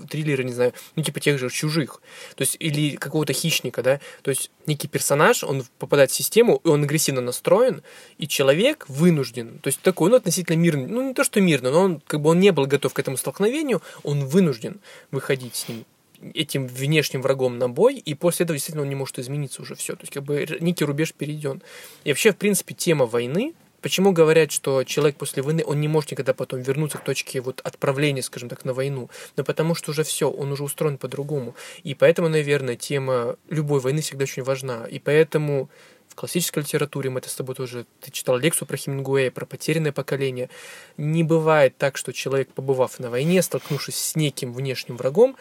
[0.09, 2.01] триллеры, не знаю, ну, типа тех же чужих.
[2.35, 3.99] То есть, или какого-то хищника, да.
[4.23, 7.83] То есть, некий персонаж, он попадает в систему, и он агрессивно настроен,
[8.17, 11.81] и человек вынужден, то есть, такой, ну, относительно мирный, ну, не то, что мирно, но
[11.81, 14.79] он, как бы, он не был готов к этому столкновению, он вынужден
[15.11, 15.85] выходить с ним
[16.33, 19.93] этим внешним врагом на бой, и после этого действительно он не может измениться уже все.
[19.93, 21.61] То есть, как бы некий рубеж перейден.
[22.03, 23.53] И вообще, в принципе, тема войны,
[23.85, 27.61] Почему говорят, что человек после войны, он не может никогда потом вернуться к точке вот
[27.63, 29.11] отправления, скажем так, на войну?
[29.37, 31.53] Ну, потому что уже все, он уже устроен по-другому.
[31.83, 34.87] И поэтому, наверное, тема любой войны всегда очень важна.
[34.87, 35.69] И поэтому
[36.09, 39.91] в классической литературе, мы это с тобой тоже, ты читал лекцию про Хемингуэя, про потерянное
[39.91, 40.49] поколение,
[40.97, 45.35] не бывает так, что человек, побывав на войне, столкнувшись с неким внешним врагом,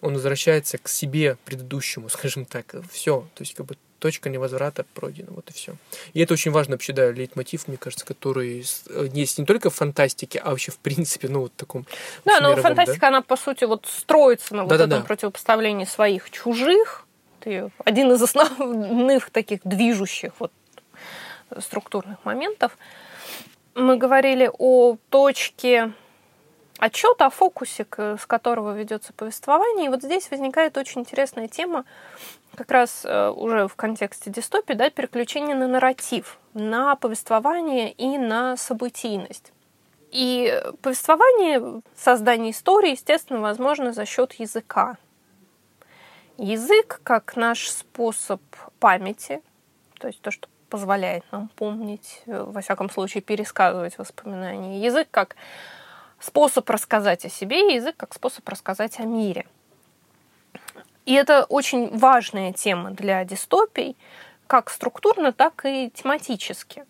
[0.00, 3.26] он возвращается к себе предыдущему, скажем так, все.
[3.34, 5.74] То есть, как бы точка невозврата пройдена, вот и все.
[6.12, 9.74] И это очень важный вообще, да, лейтмотив, мне кажется, который э, есть не только в
[9.74, 11.84] фантастике, а вообще в принципе, ну, вот таком
[12.24, 13.08] Да, но фантастика, да?
[13.08, 15.00] она, по сути, вот строится на вот да, этом да.
[15.00, 17.06] противопоставлении своих чужих.
[17.40, 20.52] Ты один из основных таких движущих вот
[21.58, 22.76] структурных моментов.
[23.74, 25.92] Мы говорили о точке
[26.78, 29.86] отчета, о фокусе, с которого ведется повествование.
[29.86, 31.84] И вот здесь возникает очень интересная тема
[32.56, 38.56] как раз э, уже в контексте дистопии, да, переключение на нарратив, на повествование и на
[38.56, 39.52] событийность.
[40.10, 44.96] И повествование, создание истории, естественно, возможно за счет языка.
[46.36, 48.40] Язык как наш способ
[48.80, 49.42] памяти,
[50.00, 54.80] то есть то, что позволяет нам помнить, э, во всяком случае, пересказывать воспоминания.
[54.80, 55.36] Язык как
[56.20, 59.46] способ рассказать о себе, язык как способ рассказать о мире–
[61.08, 63.96] и это очень важная тема для дистопий,
[64.46, 66.84] как структурно, так и тематически.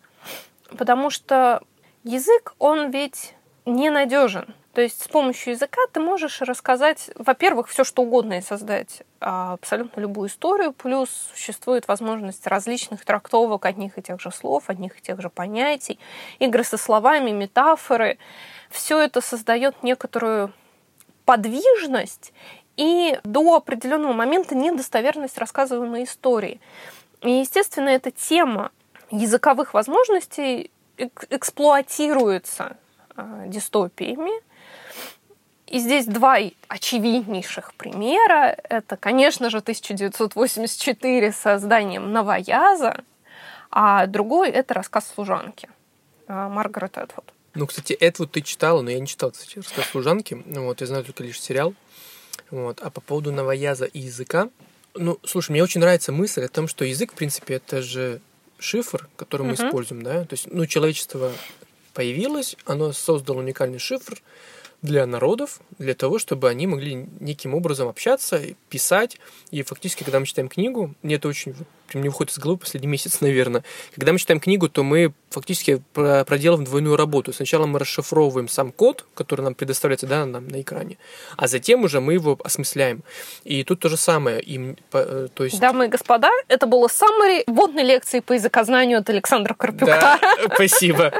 [0.77, 1.63] Потому что
[2.03, 4.57] язык, он ведь ненадежен.
[4.75, 9.53] То есть с помощью языка ты можешь рассказать, во-первых, все что угодно и создать а,
[9.53, 15.01] абсолютно любую историю, плюс существует возможность различных трактовок одних и тех же слов, одних и
[15.01, 16.01] тех же понятий,
[16.41, 18.19] игры со словами, метафоры.
[18.71, 20.53] Все это создает некоторую
[21.25, 22.33] подвижность
[22.77, 26.61] и до определенного момента недостоверность рассказываемой истории.
[27.23, 28.71] И, естественно, эта тема
[29.11, 32.77] языковых возможностей эксплуатируется
[33.17, 34.31] э, дистопиями.
[35.67, 36.39] И здесь два
[36.69, 38.57] очевиднейших примера.
[38.63, 43.05] Это, конечно же, 1984 с созданием «Новояза»,
[43.71, 45.69] а другой— это рассказ служанки
[46.27, 47.33] Маргарет Этвуд.
[47.59, 50.41] Ну, кстати, Этвуд ты читала, но я не читал, кстати, рассказ служанки.
[50.47, 51.75] Вот, я знаю только лишь сериал.
[52.51, 52.79] Вот.
[52.81, 54.49] А по поводу новояза и языка,
[54.95, 58.21] ну, слушай, мне очень нравится мысль о том, что язык, в принципе, это же
[58.61, 59.67] шифр, который мы uh-huh.
[59.67, 60.25] используем, да.
[60.25, 61.33] То есть, ну, человечество
[61.95, 64.23] появилось, оно создало уникальный шифр
[64.81, 69.19] для народов, для того, чтобы они могли неким образом общаться, писать.
[69.51, 71.57] И фактически, когда мы читаем книгу, мне это очень
[71.95, 73.65] не выходит из головы последний месяц, наверное.
[73.95, 77.33] Когда мы читаем книгу, то мы фактически проделываем двойную работу.
[77.33, 80.99] Сначала мы расшифровываем сам код, который нам предоставляется да, нам на экране,
[81.37, 83.03] а затем уже мы его осмысляем.
[83.45, 84.41] И тут то же самое.
[84.41, 85.61] И, э, то есть...
[85.61, 89.87] Дамы и господа, это было самой вводной лекции по языкознанию от Александра Карпюка.
[89.87, 90.21] Да,
[90.55, 91.13] спасибо.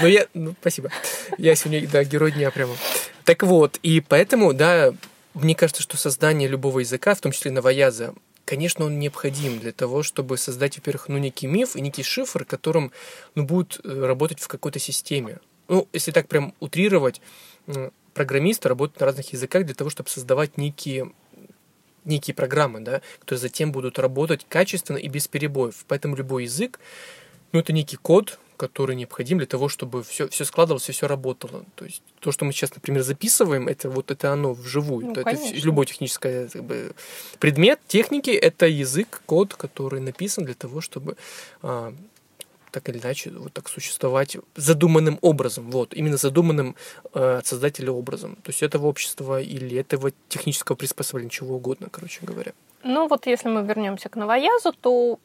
[0.00, 0.90] Ну, я, ну, спасибо.
[1.38, 2.74] Я сегодня, да, герой дня прямо.
[3.24, 4.92] Так вот, и поэтому, да,
[5.34, 8.14] мне кажется, что создание любого языка, в том числе новояза,
[8.48, 12.92] конечно, он необходим для того, чтобы создать, во-первых, ну, некий миф и некий шифр, которым
[13.34, 15.40] ну, будут э, работать в какой-то системе.
[15.68, 17.20] Ну, если так прям утрировать,
[18.14, 21.12] программисты работают на разных языках для того, чтобы создавать некие
[22.06, 25.84] некие программы, да, которые затем будут работать качественно и без перебоев.
[25.86, 26.80] Поэтому любой язык,
[27.52, 31.64] ну, это некий код, который необходим для того, чтобы все, все складывалось и все работало.
[31.76, 35.06] То есть то, что мы сейчас, например, записываем, это вот это оно вживую.
[35.06, 36.92] Ну, это любой технический как бы,
[37.38, 41.16] предмет техники это язык, код, который написан для того, чтобы
[41.62, 41.94] а,
[42.70, 46.74] так или иначе вот так существовать задуманным образом, вот, именно задуманным
[47.14, 52.20] э, от создателя образом, то есть этого общества или этого технического приспособления, чего угодно, короче
[52.22, 52.52] говоря.
[52.84, 55.18] Ну вот если мы вернемся к новоязу, то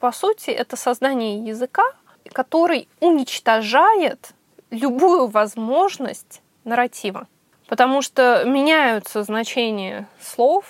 [0.00, 1.84] по сути это создание языка,
[2.32, 4.32] который уничтожает
[4.70, 7.28] любую возможность нарратива.
[7.68, 10.64] Потому что меняются значения слов.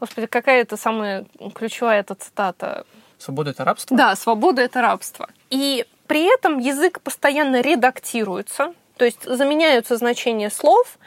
[0.00, 2.84] Господи, какая это самая ключевая эта цитата?
[3.18, 3.96] Свобода— это рабство?
[3.96, 5.28] Да, свобода— это рабство.
[5.48, 10.98] И при этом язык постоянно редактируется, то есть заменяются значения слов,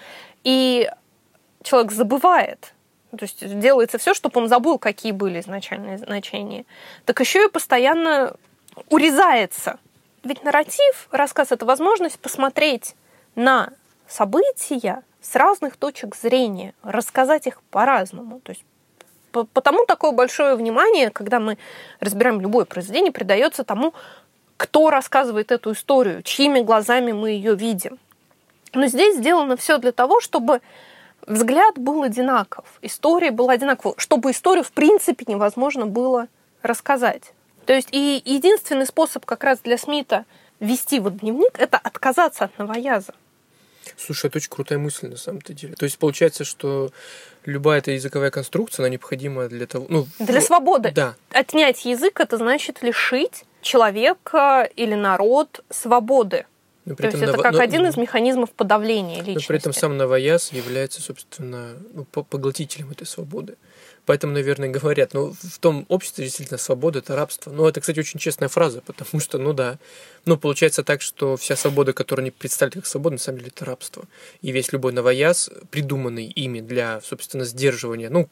[0.43, 0.89] и
[1.61, 2.73] человек забывает,
[3.11, 6.65] то есть делается все, чтобы он забыл, какие были изначальные значения.
[7.05, 8.35] Так еще и постоянно
[8.89, 9.79] урезается.
[10.23, 12.95] Ведь нарратив, рассказ— это возможность посмотреть
[13.35, 13.71] на
[14.07, 18.39] события с разных точек зрения, рассказать их по-разному.
[18.41, 18.63] То есть
[19.31, 21.57] потому такое большое внимание, когда мы
[21.99, 23.93] разбираем любое произведение, придается тому,
[24.57, 27.97] кто рассказывает эту историю, чьими глазами мы ее видим.
[28.73, 30.61] Но здесь сделано все для того, чтобы
[31.27, 36.27] взгляд был одинаков, история была одинакова, чтобы историю в принципе невозможно было
[36.61, 37.33] рассказать.
[37.65, 40.25] То есть и единственный способ как раз для Смита
[40.59, 43.13] вести вот дневник– это отказаться от новояза.
[43.97, 45.75] Слушай, это очень крутая мысль на самом-то деле.
[45.75, 46.91] То есть получается, что
[47.45, 49.85] любая эта языковая конструкция, она необходима для того...
[49.89, 50.91] Ну, для свободы.
[50.91, 51.15] Да.
[51.31, 56.45] Отнять язык– это значит лишить человека или народ свободы.
[56.89, 57.59] Но при То этом есть это как но...
[57.59, 59.43] один из механизмов подавления личности.
[59.43, 63.57] Но при этом сам новояз является, собственно, ну, поглотителем этой свободы.
[64.07, 67.51] Поэтому, наверное, говорят, ну, в том обществе действительно свобода– это рабство.
[67.51, 69.77] Ну, это, кстати, очень честная фраза, потому что, ну да,
[70.25, 73.65] ну, получается так, что вся свобода, которую они представляют как свободу, на самом деле это
[73.65, 74.05] рабство.
[74.41, 78.29] И весь любой новояз, придуманный ими для, собственно, сдерживания, ну,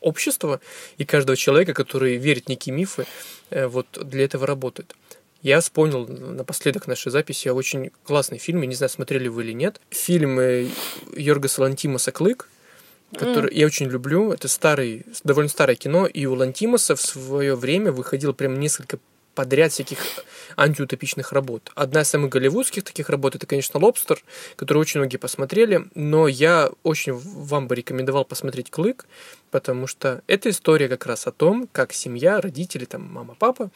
[0.00, 0.60] общества
[0.98, 3.04] и каждого человека, который верит в некие мифы,
[3.50, 4.94] э, вот для этого работает.
[5.42, 9.80] Я вспомнил напоследок нашей записи очень классный фильм, я не знаю, смотрели вы или нет.
[9.90, 10.66] Фильм э,
[11.14, 12.48] Йоргаса Лантимаса «Клык»,
[13.16, 13.54] который mm.
[13.54, 14.32] я очень люблю.
[14.32, 18.98] Это старый, довольно старое кино, и у Лантимоса в свое время выходило прям несколько
[19.36, 19.98] подряд всяких
[20.56, 21.70] антиутопичных работ.
[21.76, 24.20] Одна из самых голливудских таких работ это, конечно, «Лобстер»,
[24.56, 29.06] которую очень многие посмотрели, но я очень вам бы рекомендовал посмотреть «Клык»,
[29.52, 33.70] потому что это история как раз о том, как семья, родители, там, мама, папа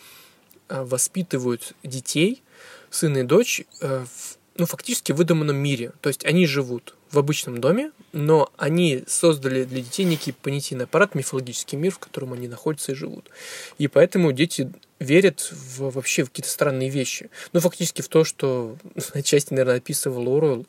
[0.68, 2.42] воспитывают детей,
[2.90, 5.92] сына и дочь э, в ну, фактически выдуманном мире.
[6.00, 11.14] То есть они живут в обычном доме, но они создали для детей некий понятийный аппарат,
[11.14, 13.30] мифологический мир, в котором они находятся и живут.
[13.78, 17.30] И поэтому дети верят в, вообще в какие-то странные вещи.
[17.52, 18.76] Ну, фактически в то, что
[19.14, 20.66] отчасти, наверное, описывал Оруэлл,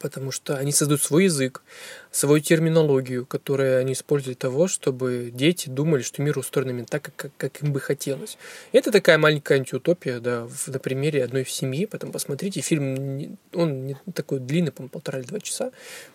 [0.00, 1.62] потому что они создают свой язык,
[2.10, 7.10] свою терминологию, которую они используют для того, чтобы дети думали, что мир устроен именно так,
[7.14, 8.38] как, как им бы хотелось.
[8.72, 13.96] Это такая маленькая антиутопия, да, в, на примере одной семьи, потом посмотрите, фильм, он не
[14.14, 15.72] такой длинный, по-моему, полтора или два часа,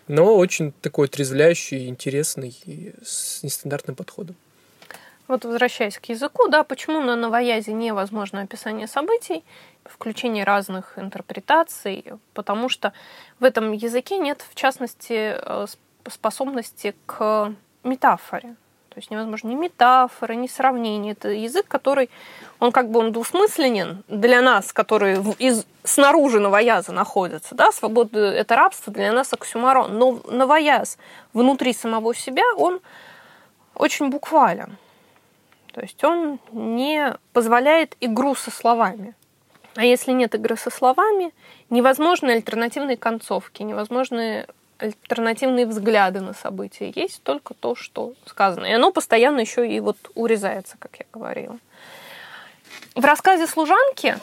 [0.08, 4.36] но очень такой отрезвляющий, интересный и с нестандартным подходом.
[5.28, 9.44] Вот возвращаясь к языку, да, почему на новоязе невозможно описание событий,
[9.84, 12.04] включение разных интерпретаций,
[12.34, 12.92] потому что
[13.40, 15.66] в этом языке нет, в частности, э,
[16.08, 17.54] способности к
[17.84, 18.56] метафоре.
[18.92, 21.12] То есть невозможно ни метафоры, ни сравнения.
[21.12, 22.10] Это язык, который,
[22.60, 27.54] он как бы он двусмысленен для нас, которые из, снаружи новояза находятся.
[27.54, 27.72] Да?
[27.72, 29.96] Свобода– это рабство, для нас оксюмарон.
[29.96, 30.98] Но новояз
[31.32, 32.80] внутри самого себя, он
[33.74, 34.76] очень буквален.
[35.72, 39.14] То есть он не позволяет игру со словами.
[39.74, 41.32] А если нет игры со словами,
[41.70, 44.46] невозможны альтернативные концовки, невозможны
[44.76, 46.92] альтернативные взгляды на события.
[46.94, 48.66] Есть только то, что сказано.
[48.66, 51.58] И оно постоянно еще и вот урезается, как я говорила.
[52.94, 54.18] В рассказе «Служанки»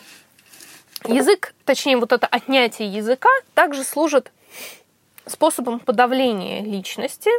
[1.05, 4.31] язык, точнее, вот это отнятие языка также служит
[5.25, 7.31] способом подавления личности.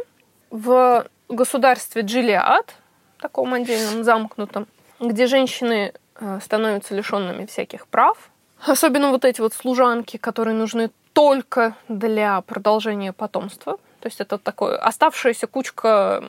[0.49, 2.75] В государстве Джилиад,
[3.21, 4.67] таком отдельном замкнутом,
[4.99, 8.29] где женщины э, становятся лишенными всяких прав,
[8.65, 13.77] особенно вот эти вот служанки, которые нужны только для продолжения потомства.
[13.99, 16.23] То есть это такое оставшаяся кучка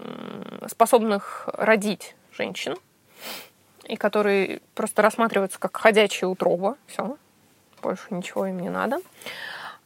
[0.69, 2.77] способных родить женщин,
[3.85, 6.77] и которые просто рассматриваются как ходячие утроба.
[6.87, 7.17] Все,
[7.81, 8.99] больше ничего им не надо.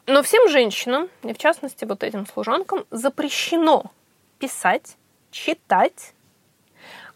[0.07, 3.91] Но всем женщинам, и в частности вот этим служанкам, запрещено
[4.39, 4.97] писать,
[5.31, 6.13] читать,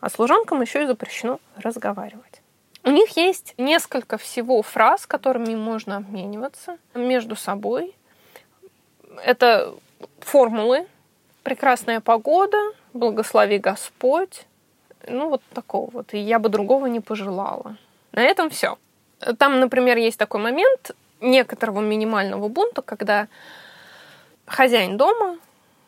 [0.00, 2.42] а служанкам еще и запрещено разговаривать.
[2.82, 7.94] У них есть несколько всего фраз, которыми можно обмениваться между собой.
[9.22, 9.74] Это
[10.20, 10.86] формулы
[11.42, 12.58] «прекрасная погода»,
[12.94, 14.46] «благослови Господь»,
[15.06, 16.14] ну вот такого вот.
[16.14, 17.76] И я бы другого не пожелала.
[18.12, 18.78] На этом все.
[19.38, 23.28] Там, например, есть такой момент некоторого минимального бунта, когда
[24.46, 25.38] хозяин дома,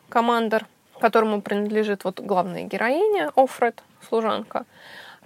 [0.09, 0.67] командор,
[1.03, 4.65] которому принадлежит вот главная героиня, Офред, служанка,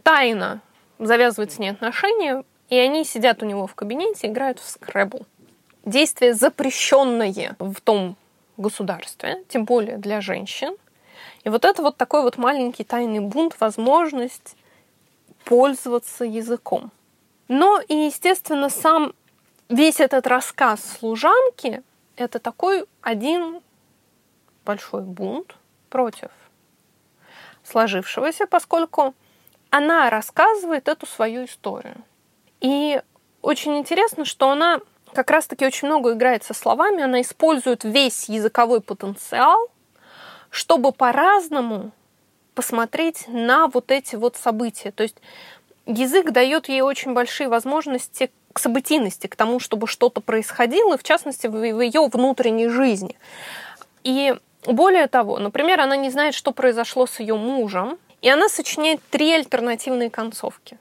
[0.02, 0.60] тайно
[0.98, 5.28] завязывает с ней отношения, и они сидят у него в кабинете, играют в скребл.
[5.86, 8.16] Действие запрещенное в том
[8.58, 10.76] государстве, тем более для женщин.
[11.44, 14.56] И вот это вот такой вот маленький тайный бунт, возможность
[15.46, 16.90] пользоваться языком.
[17.50, 19.14] Но и, естественно, сам
[19.70, 21.84] весь этот рассказ служанки—
[22.16, 23.62] это такой один
[24.66, 25.57] большой бунт
[25.88, 26.30] против
[27.64, 29.14] сложившегося, поскольку
[29.70, 31.98] она рассказывает эту свою историю.
[32.62, 33.02] И
[33.42, 34.80] очень интересно, что она
[35.14, 39.70] как раз-таки очень много играет со словами, она использует весь языковой потенциал,
[40.50, 41.92] чтобы по-разному
[42.56, 44.92] посмотреть на вот эти вот события.
[44.92, 45.18] То есть
[45.86, 51.48] язык дает ей очень большие возможности к событийности, к тому, чтобы что-то происходило, в частности,
[51.48, 53.18] в ее внутренней жизни.
[54.04, 54.36] И
[54.66, 59.32] более того, например, она не знает, что произошло с ее мужем, и она сочиняет три
[59.34, 60.78] альтернативные концовки.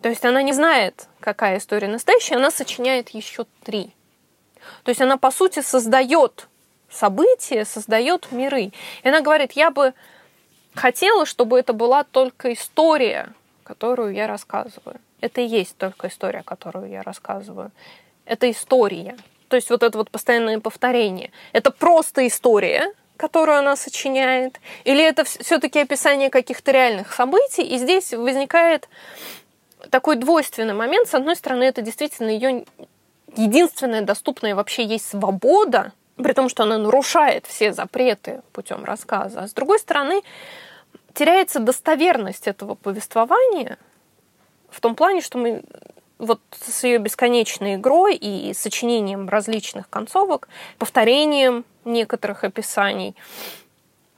[0.00, 3.90] То есть она не знает, какая история настоящая, она сочиняет еще три.
[4.84, 6.48] То есть она, по сути, создает
[6.90, 8.72] события, создает миры.
[9.02, 9.94] И она говорит, я бы
[10.74, 13.32] хотела, чтобы это была только история,
[13.64, 15.00] которую я рассказываю.
[15.20, 17.70] Это и есть только история, которую я рассказываю.
[18.24, 19.16] Это история.
[19.48, 21.30] То есть вот это вот постоянное повторение.
[21.52, 28.12] Это просто история, которую она сочиняет, или это все-таки описание каких-то реальных событий, и здесь
[28.12, 28.88] возникает
[29.90, 31.08] такой двойственный момент.
[31.08, 32.64] С одной стороны, это действительно ее
[33.36, 39.40] единственная доступная вообще есть свобода, при том, что она нарушает все запреты путем рассказа.
[39.40, 40.22] А с другой стороны,
[41.14, 43.78] теряется достоверность этого повествования
[44.70, 45.62] в том плане, что мы
[46.18, 50.48] вот с ее бесконечной игрой и сочинением различных концовок,
[50.78, 53.14] повторением некоторых описаний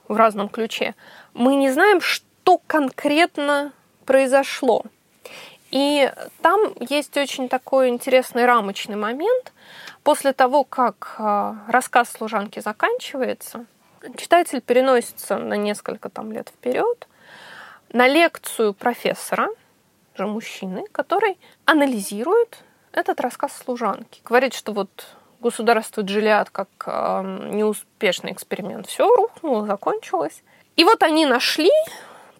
[0.07, 0.95] в разном ключе,
[1.33, 3.73] мы не знаем, что конкретно
[4.05, 4.83] произошло.
[5.71, 9.53] И там есть очень такой интересный рамочный момент.
[10.03, 13.65] После того, как а, рассказ служанки заканчивается,
[14.17, 17.07] читатель переносится на несколько там лет вперед
[17.91, 19.49] на лекцию профессора,
[20.19, 24.21] же мужчины, который анализирует этот рассказ служанки.
[24.23, 24.89] Говорит, что вот
[25.39, 28.87] государство Джилиад как э, неуспешный эксперимент.
[28.87, 30.43] Все рухнуло, закончилось.
[30.75, 31.71] И вот они нашли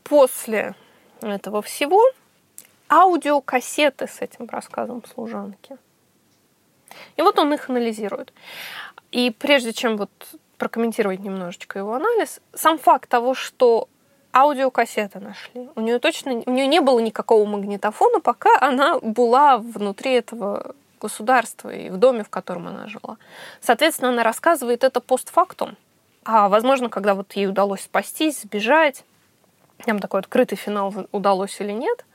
[0.03, 0.75] после
[1.21, 2.01] этого всего
[2.89, 5.77] аудиокассеты с этим рассказом служанки.
[7.15, 8.34] И вот он их анализирует.
[9.11, 10.09] И прежде чем вот
[10.57, 13.88] прокомментировать немножечко его анализ, сам факт того, что
[14.34, 15.69] аудиокассеты нашли.
[15.75, 21.69] У нее точно у нее не было никакого магнитофона, пока она была внутри этого государства
[21.69, 23.17] и в доме, в котором она жила.
[23.61, 25.77] Соответственно, она рассказывает это постфактум.
[26.25, 29.03] А возможно, когда вот ей удалось спастись, сбежать,
[29.86, 32.05] там такой открытый финал удалось или нет.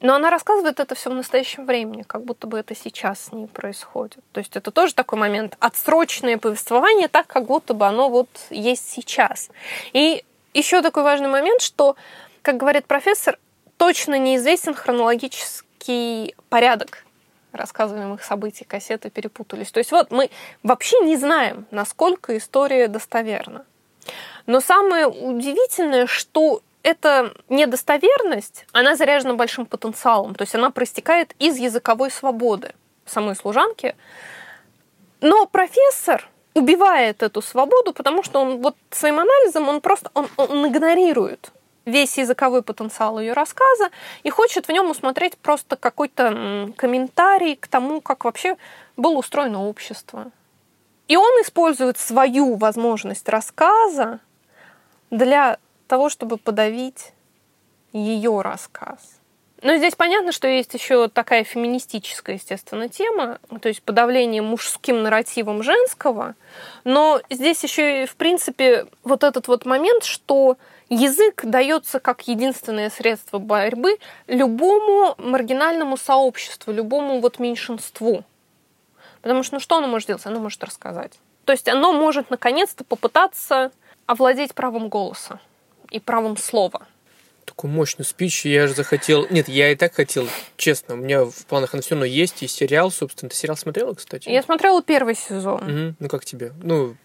[0.00, 3.46] Но она рассказывает это все в настоящем времени, как будто бы это сейчас с ней
[3.46, 4.18] происходит.
[4.32, 8.88] То есть это тоже такой момент отсрочное повествование, так как будто бы оно вот есть
[8.90, 9.48] сейчас.
[9.94, 10.22] И
[10.56, 11.96] еще такой важный момент, что,
[12.42, 13.38] как говорит профессор,
[13.76, 17.04] точно неизвестен хронологический порядок
[17.52, 19.70] рассказываемых событий, кассеты перепутались.
[19.70, 20.30] То есть вот мы
[20.62, 23.64] вообще не знаем, насколько история достоверна.
[24.46, 31.56] Но самое удивительное, что эта недостоверность, она заряжена большим потенциалом, то есть она проистекает из
[31.56, 33.96] языковой свободы самой служанки.
[35.20, 40.66] Но профессор убивает эту свободу, потому что он вот своим анализом он просто он, он
[40.66, 41.52] игнорирует
[41.84, 43.90] весь языковой потенциал ее рассказа
[44.24, 48.56] и хочет в нем усмотреть просто какой-то комментарий к тому, как вообще
[48.96, 50.30] было устроено общество.
[51.08, 54.18] И он использует свою возможность рассказа
[55.10, 57.12] для того, чтобы подавить
[57.92, 59.15] ее рассказ.
[59.62, 65.62] Но здесь понятно, что есть еще такая феминистическая, естественно, тема, то есть подавление мужским нарративом
[65.62, 66.34] женского.
[66.84, 70.58] Но здесь еще и, в принципе, вот этот вот момент, что
[70.90, 78.24] язык дается как единственное средство борьбы любому маргинальному сообществу, любому вот меньшинству.
[79.22, 80.26] Потому что ну что оно может делать?
[80.26, 81.12] Оно может рассказать.
[81.46, 83.72] То есть оно может наконец-то попытаться
[84.04, 85.40] овладеть правом голоса
[85.90, 86.86] и правом слова.
[87.56, 89.26] Такой мощный спич, я же захотел...
[89.30, 90.28] Нет, я и так хотел,
[90.58, 93.30] честно, у меня в планах оно все равно есть, и сериал, собственно.
[93.30, 94.28] Ты сериал смотрела, кстати?
[94.28, 95.62] Я смотрела первый сезон.
[95.62, 95.94] Угу.
[95.98, 96.52] Ну, как тебе?
[96.62, 96.96] Ну,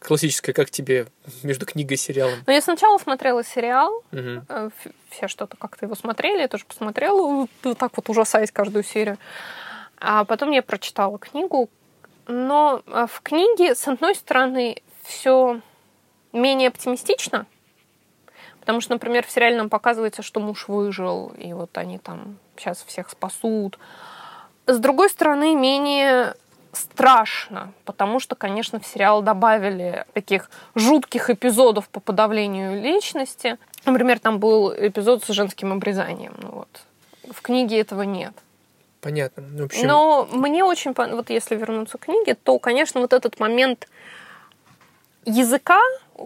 [0.00, 1.06] классическая, как тебе
[1.44, 2.34] между книгой и сериалом?
[2.44, 4.72] Ну, я сначала смотрела сериал, угу.
[5.10, 9.18] все что-то как-то его смотрели, я тоже посмотрела, вот так вот ужасаясь каждую серию.
[9.98, 11.70] А потом я прочитала книгу,
[12.26, 15.60] но э, в книге, с одной стороны, все
[16.32, 17.46] менее оптимистично,
[18.62, 22.84] потому что, например, в сериале нам показывается, что муж выжил, и вот они там сейчас
[22.86, 23.76] всех спасут.
[24.68, 26.34] С другой стороны, менее
[26.70, 33.58] страшно, потому что, конечно, в сериал добавили таких жутких эпизодов по подавлению личности.
[33.84, 36.34] Например, там был эпизод с женским обрезанием.
[36.40, 36.68] Ну, вот.
[37.34, 38.32] В книге этого нет.
[39.00, 39.42] Понятно.
[39.42, 39.88] В общем...
[39.88, 43.88] Но мне очень, вот если вернуться к книге, то, конечно, вот этот момент
[45.24, 45.80] языка,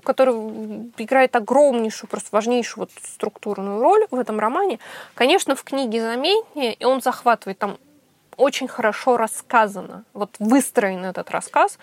[0.04, 0.34] который
[0.98, 4.78] играет огромнейшую, просто важнейшую вот структурную роль в этом романе,
[5.14, 7.78] конечно, в книге заметнее, и он захватывает там
[8.36, 11.78] очень хорошо рассказано, вот выстроен этот рассказ.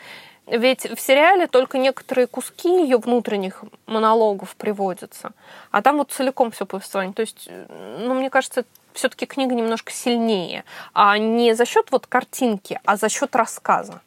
[0.45, 5.32] Ведь в сериале только некоторые куски ее внутренних монологов приводятся,
[5.72, 7.14] а там вот целиком все повествование.
[7.14, 12.80] То есть, ну, мне кажется, все-таки книга немножко сильнее, а не за счет вот картинки,
[12.84, 14.01] а за счет рассказа.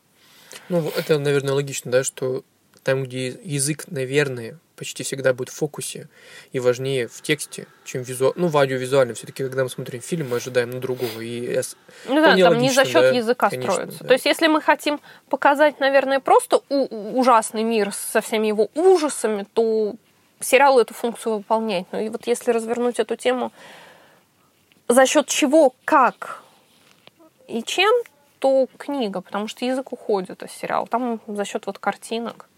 [0.68, 2.42] Ну, это, наверное, логично, да, что
[2.86, 6.08] там, где язык, наверное, почти всегда будет в фокусе
[6.52, 8.32] и важнее в тексте, чем визуал.
[8.36, 11.20] Ну, в аудиовизуально все-таки, когда мы смотрим фильм, мы ожидаем на другого.
[11.20, 11.60] И
[12.06, 13.98] ну да, там не за счет да, языка конечно, строится.
[14.02, 14.06] Да.
[14.06, 19.96] То есть, если мы хотим показать, наверное, просто ужасный мир со всеми его ужасами, то
[20.38, 21.88] сериал эту функцию выполняет.
[21.90, 23.50] Ну и вот если развернуть эту тему
[24.86, 26.44] за счет чего, как
[27.48, 27.92] и чем,
[28.38, 30.86] то книга, потому что язык уходит из сериала.
[30.86, 32.48] Там за счет вот картинок.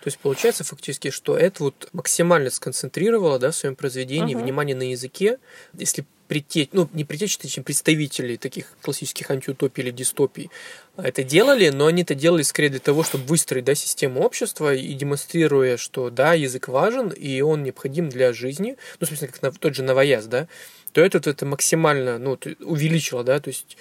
[0.00, 4.42] То есть получается фактически, что это вот максимально сконцентрировало да, в своем произведении угу.
[4.42, 5.38] внимание на языке.
[5.74, 10.50] Если притечь, ну, не притечь, чем представителей таких классических антиутопий или дистопий
[10.96, 14.92] это делали, но они это делали скорее для того, чтобы выстроить да, систему общества и
[14.94, 19.74] демонстрируя, что да, язык важен, и он необходим для жизни, ну, собственно, как на, тот
[19.74, 20.48] же новояз, да,
[20.92, 23.76] то это, это максимально ну, увеличило, да, то есть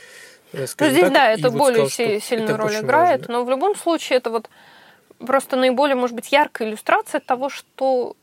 [0.52, 3.34] э, ну, здесь, так, да, это вот более сказал, сильную роль играет, важно.
[3.34, 4.50] но в любом случае это вот
[5.20, 8.16] просто наиболее, может быть, яркая иллюстрация того, что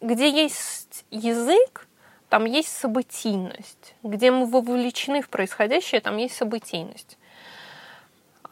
[0.00, 1.86] где есть язык,
[2.28, 3.94] там есть событийность.
[4.02, 7.18] Где мы вовлечены в происходящее, там есть событийность.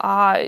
[0.02, 0.38] А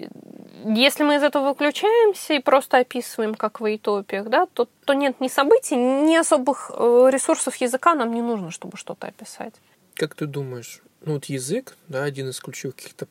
[0.65, 5.21] если мы из этого выключаемся и просто описываем, как в утопиях, да, то, то нет
[5.21, 9.55] ни событий, ни особых э, ресурсов языка нам не нужно, чтобы что-то описать.
[9.95, 13.09] Как ты думаешь, ну вот язык, да, один из ключевых каких-то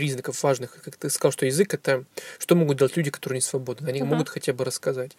[0.00, 2.04] признаков важных, как ты сказал, что язык это
[2.38, 4.06] что могут делать люди, которые не свободны, они uh-huh.
[4.06, 5.14] могут хотя бы рассказать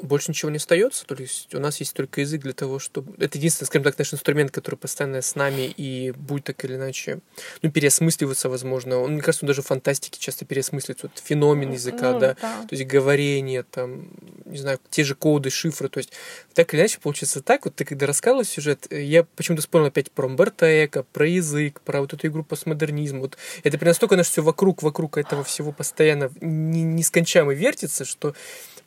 [0.00, 3.14] больше ничего не остается, то есть у нас есть только язык для того, чтобы...
[3.22, 7.20] Это единственный, скажем так, наш инструмент, который постоянно с нами и будет так или иначе,
[7.62, 8.98] ну, переосмысливаться, возможно.
[8.98, 11.08] Он, мне кажется, он даже в фантастике часто переосмысливается.
[11.08, 12.36] Вот феномен языка, ну, да?
[12.40, 14.10] да, то есть говорение, там,
[14.44, 16.12] не знаю, те же коды, шифры, то есть
[16.54, 17.64] так или иначе получится так.
[17.64, 22.00] Вот ты когда рассказывал сюжет, я почему-то вспомнил опять про Умберто Эко, про язык, про
[22.00, 23.20] вот эту игру постмодернизм.
[23.20, 28.34] Вот это прям настолько наш все вокруг, вокруг этого всего постоянно нескончаемо вертится, что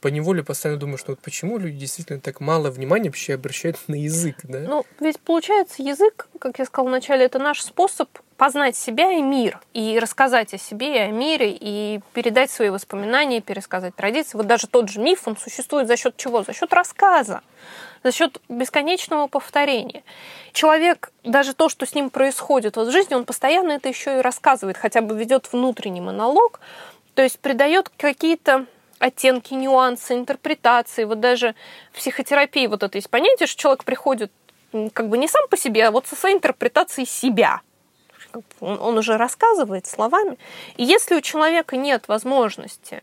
[0.01, 3.95] по неволе постоянно думаю, что вот почему люди действительно так мало внимания вообще обращают на
[3.95, 4.59] язык, да?
[4.59, 9.59] Ну, ведь получается, язык, как я сказала вначале, это наш способ познать себя и мир,
[9.73, 14.37] и рассказать о себе и о мире, и передать свои воспоминания, пересказать традиции.
[14.37, 16.43] Вот даже тот же миф, он существует за счет чего?
[16.43, 17.41] За счет рассказа,
[18.01, 20.03] за счет бесконечного повторения.
[20.53, 24.21] Человек, даже то, что с ним происходит вот в жизни, он постоянно это еще и
[24.21, 26.61] рассказывает, хотя бы ведет внутренний монолог,
[27.15, 28.65] то есть придает какие-то
[28.99, 31.05] оттенки, нюансы, интерпретации.
[31.05, 31.55] Вот даже
[31.91, 34.31] в психотерапии вот это есть понятие, что человек приходит
[34.93, 37.61] как бы не сам по себе, а вот со своей интерпретацией себя.
[38.59, 40.37] Он, он уже рассказывает словами.
[40.77, 43.01] И если у человека нет возможности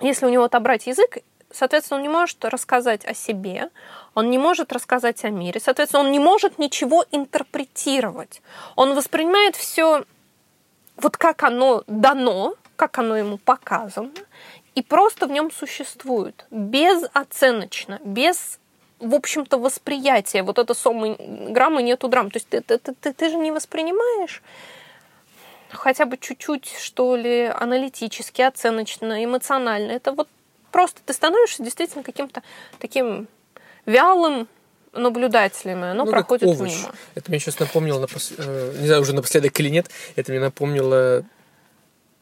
[0.00, 1.18] если у него отобрать язык,
[1.50, 3.70] соответственно, он не может рассказать о себе,
[4.14, 8.42] он не может рассказать о мире, соответственно, он не может ничего интерпретировать.
[8.76, 10.04] Он воспринимает все
[10.96, 14.10] вот как оно дано, как оно ему показано,
[14.78, 18.60] и просто в нем существует, безоценочно, без
[19.00, 20.42] в общем-то, восприятия.
[20.42, 21.16] Вот это сомы
[21.50, 22.30] граммы нету драм.
[22.30, 24.42] То есть ты, ты, ты, ты же не воспринимаешь
[25.70, 29.92] хотя бы чуть-чуть, что ли, аналитически, оценочно, эмоционально.
[29.92, 30.28] Это вот
[30.70, 32.42] просто ты становишься действительно каким-то
[32.78, 33.28] таким
[33.84, 34.48] вялым
[34.92, 36.92] наблюдателем, и оно ну, проходит мимо.
[37.14, 38.32] Это мне сейчас напомнило, напос...
[38.38, 41.24] Э, не знаю, уже напоследок или нет, это мне напомнило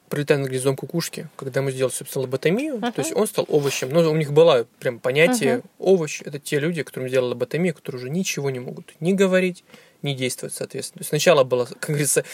[0.08, 2.92] пролетая над гнездом кукушки, когда мы сделали, собственно, лоботомию, uh-huh.
[2.92, 3.90] то есть он стал овощем.
[3.90, 5.64] Но у них было прям понятие uh-huh.
[5.78, 6.22] овощ.
[6.24, 9.64] Это те люди, которым сделали лоботомию, которые уже ничего не могут ни говорить,
[10.02, 10.98] не действовать, соответственно.
[10.98, 12.24] То есть сначала было, как говорится,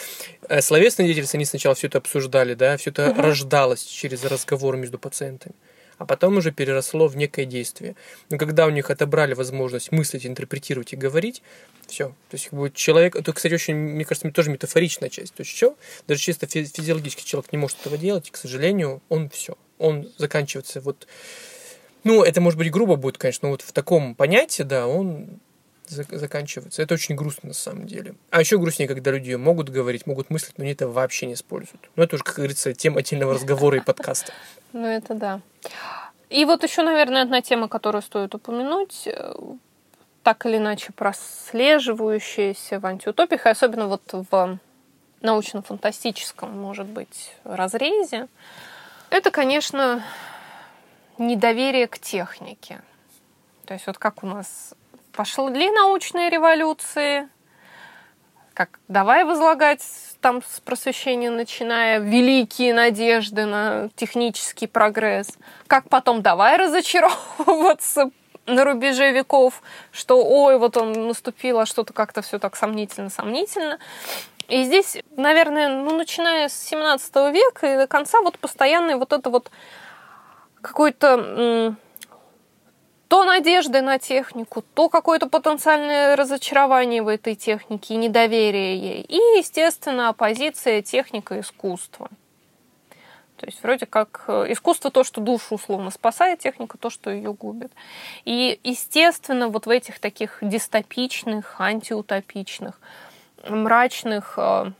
[0.47, 3.21] э, словесная деятельность, они сначала все это обсуждали, да, все это uh-huh.
[3.21, 5.55] рождалось через разговор между пациентами
[6.03, 7.95] а потом уже переросло в некое действие.
[8.29, 11.41] Но когда у них отобрали возможность мыслить, интерпретировать и говорить,
[11.87, 12.09] все.
[12.29, 15.33] То есть, как человек, это, кстати, очень, мне кажется, тоже метафоричная часть.
[15.33, 15.77] То есть, что?
[16.05, 19.57] Даже чисто физиологически человек не может этого делать, и, к сожалению, он все.
[19.79, 21.07] Он заканчивается вот...
[22.03, 25.39] Ну, это, может быть, грубо будет, конечно, но вот в таком понятии, да, он
[25.93, 26.81] заканчивается.
[26.81, 28.15] Это очень грустно на самом деле.
[28.29, 31.89] А еще грустнее, когда люди могут говорить, могут мыслить, но они это вообще не используют.
[31.95, 34.33] Но это уже, как говорится, тема отдельного разговора и подкаста.
[34.75, 35.39] Ну, это да.
[36.31, 39.35] И вот еще, наверное, одна тема, которую стоит упомянуть, э,
[40.23, 44.57] так или иначе прослеживающаяся в антиутопиях, и особенно вот в
[45.21, 48.27] научно-фантастическом, может быть, разрезе,
[49.11, 50.03] это, конечно,
[51.17, 52.81] недоверие к технике.
[53.65, 54.73] То есть вот как у нас
[55.13, 57.29] пошли научные революции,
[58.53, 59.81] как давай возлагать
[60.21, 65.29] там с просвещения начиная великие надежды на технический прогресс,
[65.67, 68.11] как потом давай разочаровываться
[68.45, 69.61] на рубеже веков,
[69.91, 73.79] что ой, вот он наступил, а что-то как-то все так сомнительно-сомнительно.
[74.49, 79.29] И здесь, наверное, ну, начиная с 17 века и до конца вот постоянный вот это
[79.29, 79.49] вот
[80.61, 81.75] какой-то
[83.13, 89.01] то надежды на технику, то какое-то потенциальное разочарование в этой технике и недоверие ей.
[89.03, 92.09] И, естественно, оппозиция техника-искусство.
[93.37, 97.33] То есть вроде как э, искусство то, что душу условно спасает, техника то, что ее
[97.33, 97.71] губит.
[98.25, 102.81] И, естественно, вот в этих таких дистопичных, антиутопичных,
[103.47, 104.71] мрачных, э,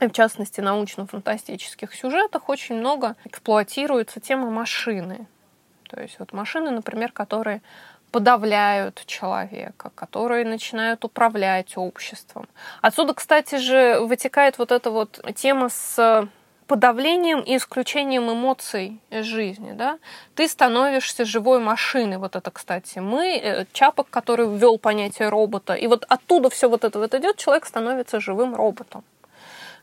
[0.00, 5.28] в частности, научно-фантастических сюжетах очень много эксплуатируется тема машины.
[5.94, 7.60] То есть вот машины, например, которые
[8.10, 12.46] подавляют человека, которые начинают управлять обществом.
[12.80, 16.28] Отсюда, кстати же, вытекает вот эта вот тема с
[16.66, 19.98] подавлением и исключением эмоций из жизни, да,
[20.34, 22.16] ты становишься живой машиной.
[22.16, 26.84] Вот это, кстати, мы, э, Чапок, который ввел понятие робота, и вот оттуда все вот
[26.84, 29.04] это вот идет, человек становится живым роботом,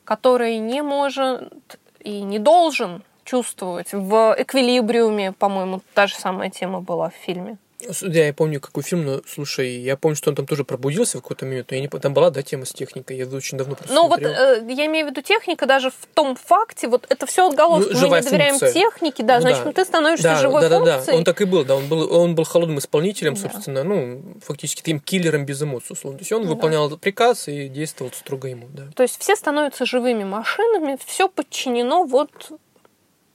[0.04, 7.10] который не может и не должен чувствовать в эквилибриуме, по-моему, та же самая тема была
[7.10, 7.58] в фильме.
[8.02, 11.22] Я, я помню, какой фильм, но слушай, я помню, что он там тоже пробудился в
[11.22, 13.94] какой-то момент, но я не там была, да, тема с техникой, я очень давно просто
[13.94, 17.48] Ну вот э, я имею в виду техника даже в том факте, вот это все
[17.48, 18.74] отголоски, ну, мы не доверяем функция.
[18.74, 19.72] технике, да, ну, значит, да.
[19.72, 22.36] ты становишься да, живой да, да, Да, он так и был, да, он был, он
[22.36, 23.40] был холодным исполнителем, да.
[23.40, 26.18] собственно, ну, фактически таким киллером без эмоций, условно.
[26.18, 26.50] То есть он да.
[26.50, 28.90] выполнял приказ и действовал строго ему, да.
[28.94, 32.52] То есть все становятся живыми машинами, все подчинено вот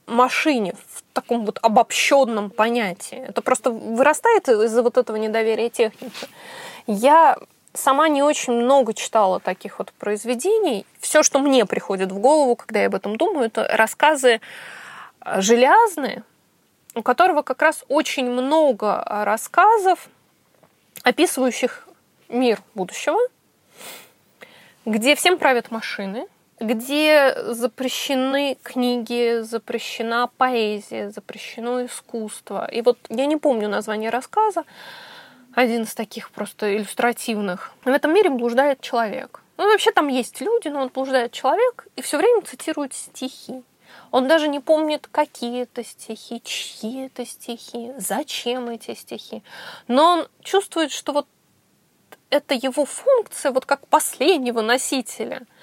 [0.07, 3.17] машине в таком вот обобщенном понятии.
[3.17, 6.27] Это просто вырастает из-за вот этого недоверия техники.
[6.87, 7.37] Я
[7.73, 10.85] сама не очень много читала таких вот произведений.
[10.99, 14.39] Все, что мне приходит в голову, когда я об этом думаю, это рассказы
[15.21, 16.23] э, железные,
[16.93, 20.07] у которого как раз очень много рассказов,
[21.03, 21.87] описывающих
[22.29, 23.19] мир будущего,
[24.85, 26.27] где всем правят машины,
[26.59, 32.69] где запрещены книги, запрещена поэзия, запрещено искусство.
[32.71, 34.63] И вот я не помню название рассказа,
[35.53, 37.73] один из таких просто иллюстративных.
[37.83, 39.41] В этом мире блуждает человек.
[39.57, 43.63] Ну, вообще там есть люди, но он блуждает человек и все время цитирует стихи.
[44.11, 49.43] Он даже не помнит, какие это стихи, чьи это стихи, зачем эти стихи.
[49.87, 51.27] Но он чувствует, что вот
[52.29, 55.41] это его функция, вот как последнего носителя–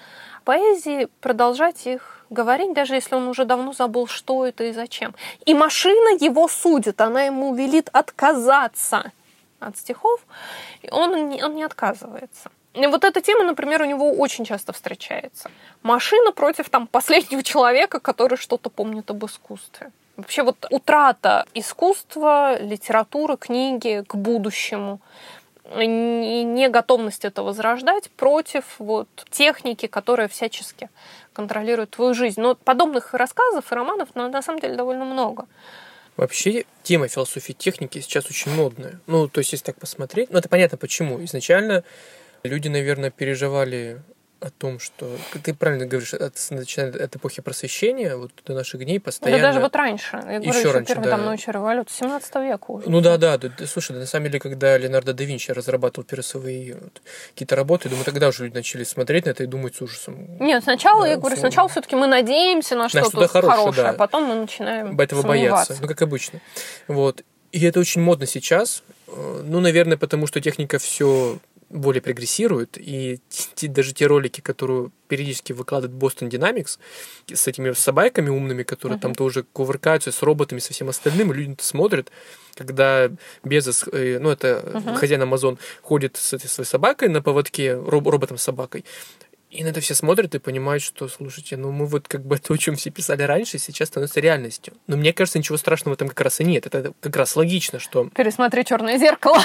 [0.43, 5.15] поэзии продолжать их говорить, даже если он уже давно забыл, что это и зачем.
[5.47, 9.13] И машина его судит, она ему велит отказаться
[9.61, 10.21] от стихов,
[10.83, 12.51] и он, он не отказывается.
[12.75, 15.51] И вот эта тема, например, у него очень часто встречается.
[15.83, 19.91] Машина против там последнего человека, который что-то помнит об искусстве.
[20.17, 25.01] Вообще вот утрата искусства, литературы, книги к будущему
[25.75, 30.91] не готовность это возрождать против вот техники, которая всячески
[31.33, 32.41] контролирует твою жизнь.
[32.41, 35.47] Но подобных рассказов и романов на, на самом деле довольно много.
[36.17, 39.01] Вообще тема философии техники сейчас очень модная.
[39.07, 41.23] Ну, то есть, если так посмотреть, ну, это понятно почему.
[41.25, 41.85] Изначально
[42.43, 44.03] люди, наверное, переживали
[44.43, 45.09] о том, что
[45.43, 49.41] ты правильно говоришь, от, начиная от эпохи просвещения, вот до наших дней постоянно.
[49.41, 50.17] Да даже вот раньше.
[50.17, 51.11] Я говорю, еще, еще раньше, первый, да.
[51.11, 52.91] там научная революция, 17 века уже.
[52.91, 53.51] Ну да, да, да.
[53.67, 58.05] Слушай, да, на самом деле, когда Леонардо да Винчи разрабатывал свои вот, какие-то работы, думаю,
[58.05, 60.39] тогда уже люди начали смотреть на это и думать с ужасом.
[60.39, 63.91] Нет, сначала, да, я говорю, сначала все-таки мы надеемся на что-то, что хорошее, хорошее да.
[63.91, 65.77] а потом мы начинаем этого бояться.
[65.81, 66.41] Ну, как обычно.
[66.89, 67.23] Вот.
[67.53, 68.83] И это очень модно сейчас.
[69.09, 71.39] Э, ну, наверное, потому что техника все
[71.73, 73.21] более прогрессирует, и
[73.55, 76.79] те, даже те ролики, которые периодически выкладывает Boston Dynamics
[77.33, 79.03] с этими собаками умными, которые uh-huh.
[79.03, 82.11] там тоже кувыркаются, с роботами, со всем остальным, люди смотрят,
[82.55, 83.11] когда
[83.45, 84.97] Безос, э, ну это uh-huh.
[84.97, 88.85] хозяин Амазон, ходит с этой своей собакой на поводке, роб- роботом-собакой,
[89.53, 92.55] и на это все смотрят и понимают, что, слушайте, ну мы вот как бы то,
[92.55, 94.73] о чем все писали раньше, сейчас становится реальностью.
[94.87, 96.67] Но мне кажется, ничего страшного там как раз и нет.
[96.67, 98.09] Это как раз логично, что...
[98.17, 99.39] Пересмотри черное зеркало.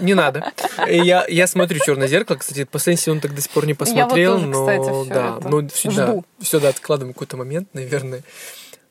[0.00, 0.52] Не надо.
[0.88, 2.38] Я, я смотрю черное зеркало.
[2.38, 5.68] Кстати, последний сезон так до сих пор не посмотрел, вот тоже, но кстати, да, но
[5.68, 6.24] всегда, Жду.
[6.40, 8.22] все да, откладываем какой-то момент, наверное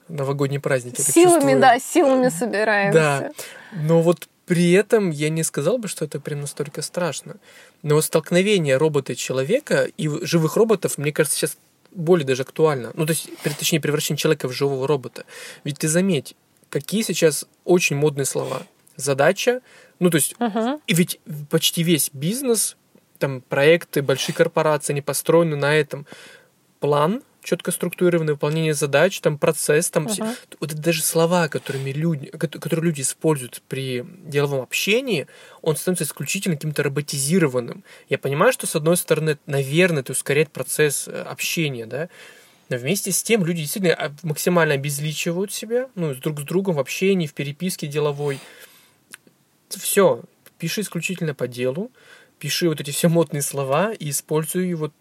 [0.08, 1.02] новогодние праздники.
[1.02, 3.00] Силами, да, силами собираемся.
[3.00, 3.32] Да.
[3.72, 7.38] Но вот при этом я не сказал бы, что это прям настолько страшно.
[7.84, 11.58] Но столкновение робота и человека и живых роботов, мне кажется, сейчас
[11.92, 12.92] более даже актуально.
[12.96, 15.24] Ну, то есть, точнее, превращение человека в живого робота.
[15.64, 16.36] Ведь ты заметь,
[16.68, 18.64] какие сейчас очень модные слова.
[18.98, 19.62] Задача,
[20.00, 20.82] ну, то есть, uh-huh.
[20.86, 22.76] и ведь почти весь бизнес,
[23.20, 26.06] там, проекты, большие корпорации, они построены на этом.
[26.82, 30.12] План, четко структурированное выполнение задач, там процесс, там uh-huh.
[30.12, 35.28] все, вот это даже слова, которыми люди, которые люди используют при деловом общении,
[35.62, 37.84] он становится исключительно каким-то роботизированным.
[38.10, 42.10] Я понимаю, что с одной стороны, наверное, это ускоряет процесс э, общения, да,
[42.70, 47.28] но вместе с тем люди действительно максимально обезличивают себя, ну, друг с другом в общении,
[47.28, 48.40] в переписке деловой.
[49.68, 50.22] Все,
[50.58, 51.92] пиши исключительно по делу,
[52.40, 54.94] пиши вот эти все модные слова и используй вот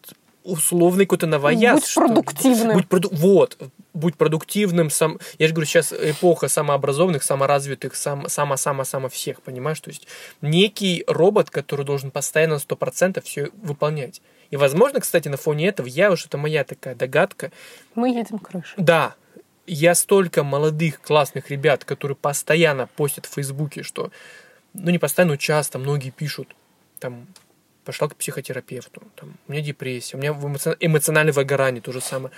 [0.45, 1.81] условный какой-то новояз.
[1.81, 2.77] Будь продуктивным.
[2.77, 3.09] Будь проду...
[3.13, 3.59] Вот,
[3.95, 4.91] будь продуктивным.
[4.91, 5.19] Сам...
[5.39, 8.29] Я же говорю, сейчас эпоха самообразованных, саморазвитых, сам...
[8.29, 9.81] само-само-само всех, понимаешь?
[9.81, 10.07] То есть
[10.41, 14.23] некий робот, который должен постоянно на 100% все выполнять.
[14.51, 17.53] И, возможно, кстати, на фоне этого, я уж, это моя такая догадка.
[17.95, 18.75] Мы едем крышей.
[18.77, 19.15] Да,
[19.67, 24.11] я столько молодых классных ребят, которые постоянно постят в Фейсбуке, что,
[24.75, 26.57] ну не постоянно, но часто многие пишут,
[26.99, 27.27] там,
[27.85, 30.31] пошла к психотерапевту, там, у меня депрессия, у меня
[30.81, 32.33] эмоциональное выгорание, то же самое.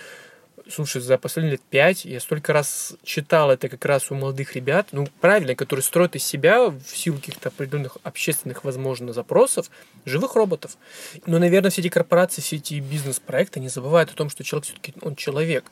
[0.70, 4.88] Слушай, за последние лет пять я столько раз читал это как раз у молодых ребят,
[4.92, 9.70] ну, правильно, которые строят из себя в силу каких-то определенных общественных, возможно, запросов
[10.04, 10.76] живых роботов.
[11.26, 14.94] Но, наверное, все эти корпорации, все эти бизнес-проекты не забывают о том, что человек все-таки,
[15.02, 15.64] он человек.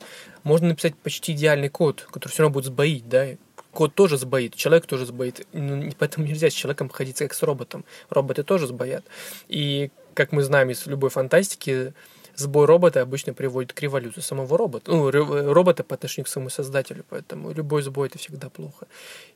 [0.43, 3.29] Можно написать почти идеальный код, который все равно будет сбоить, да,
[3.71, 5.47] код тоже сбоит, человек тоже сбоит.
[5.53, 7.85] Ну, поэтому нельзя с человеком ходить как с роботом.
[8.09, 9.05] Роботы тоже сбоят.
[9.47, 11.93] И, как мы знаем из любой фантастики,
[12.35, 14.91] сбой робота обычно приводит к революции самого робота.
[14.91, 17.05] Ну, робота по отношению к своему создателю.
[17.09, 18.87] Поэтому любой сбой это всегда плохо.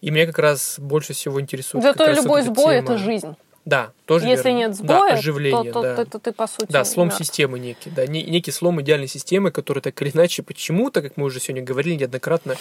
[0.01, 1.83] И меня как раз больше всего интересует.
[1.83, 2.93] Зато любой сбой тема...
[2.93, 3.35] это жизнь.
[3.65, 4.57] Да, тоже Если верно.
[4.59, 6.71] нет сбоя, да, оживление, то, то, то, то, то ты, по сути...
[6.71, 7.15] Да, слом да.
[7.17, 11.39] системы некий, да, некий слом идеальной системы, который так или иначе почему-то, как мы уже
[11.39, 12.57] сегодня говорили неоднократно,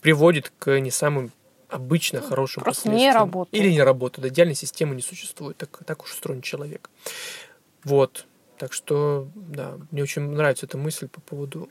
[0.00, 1.30] приводит к не самым
[1.68, 3.12] обычно хорошим Просто последствиям.
[3.12, 3.62] не работает.
[3.62, 4.32] Или не работает.
[4.32, 5.58] Идеальной системы не существует.
[5.58, 6.88] Так, так уж устроен человек.
[7.84, 8.24] Вот.
[8.56, 11.68] Так что, да, мне очень нравится эта мысль по поводу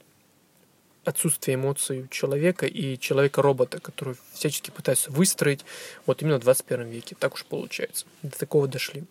[1.06, 5.64] отсутствия эмоций у человека и человека-робота, который всячески пытается выстроить
[6.06, 7.16] вот именно в 21 веке.
[7.20, 8.06] Так уж получается.
[8.24, 9.03] До такого дошли.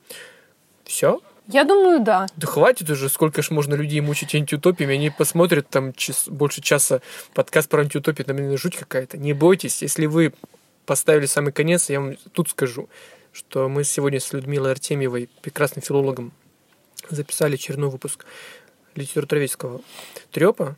[0.84, 1.20] Все?
[1.46, 2.26] Я думаю, да.
[2.36, 4.94] Да хватит уже, сколько ж можно людей мучить антиутопиями.
[4.94, 7.00] Они посмотрят там час, больше часа
[7.34, 9.18] подкаст про антиутопию, там, наверное, жуть какая-то.
[9.18, 10.32] Не бойтесь, если вы
[10.86, 12.88] поставили самый конец, я вам тут скажу,
[13.32, 16.32] что мы сегодня с Людмилой Артемьевой, прекрасным филологом,
[17.10, 18.24] записали очередной выпуск
[18.94, 19.82] литературоведческого
[20.30, 20.76] трепа.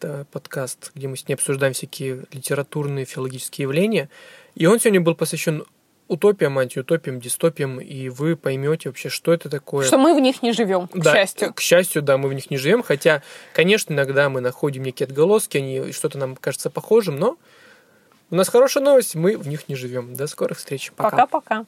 [0.00, 4.08] Это подкаст, где мы с ней обсуждаем всякие литературные, филологические явления.
[4.54, 5.64] И он сегодня был посвящен
[6.06, 9.84] утопиям, антиутопиям, дистопиям, и вы поймете вообще, что это такое.
[9.84, 11.52] Что мы в них не живем, к да, счастью.
[11.52, 12.84] К счастью, да, мы в них не живем.
[12.84, 17.36] Хотя, конечно, иногда мы находим некие отголоски, они что-то нам кажется похожим, но
[18.30, 20.14] у нас хорошая новость, мы в них не живем.
[20.14, 20.92] До скорых встреч.
[20.94, 21.66] Пока-пока.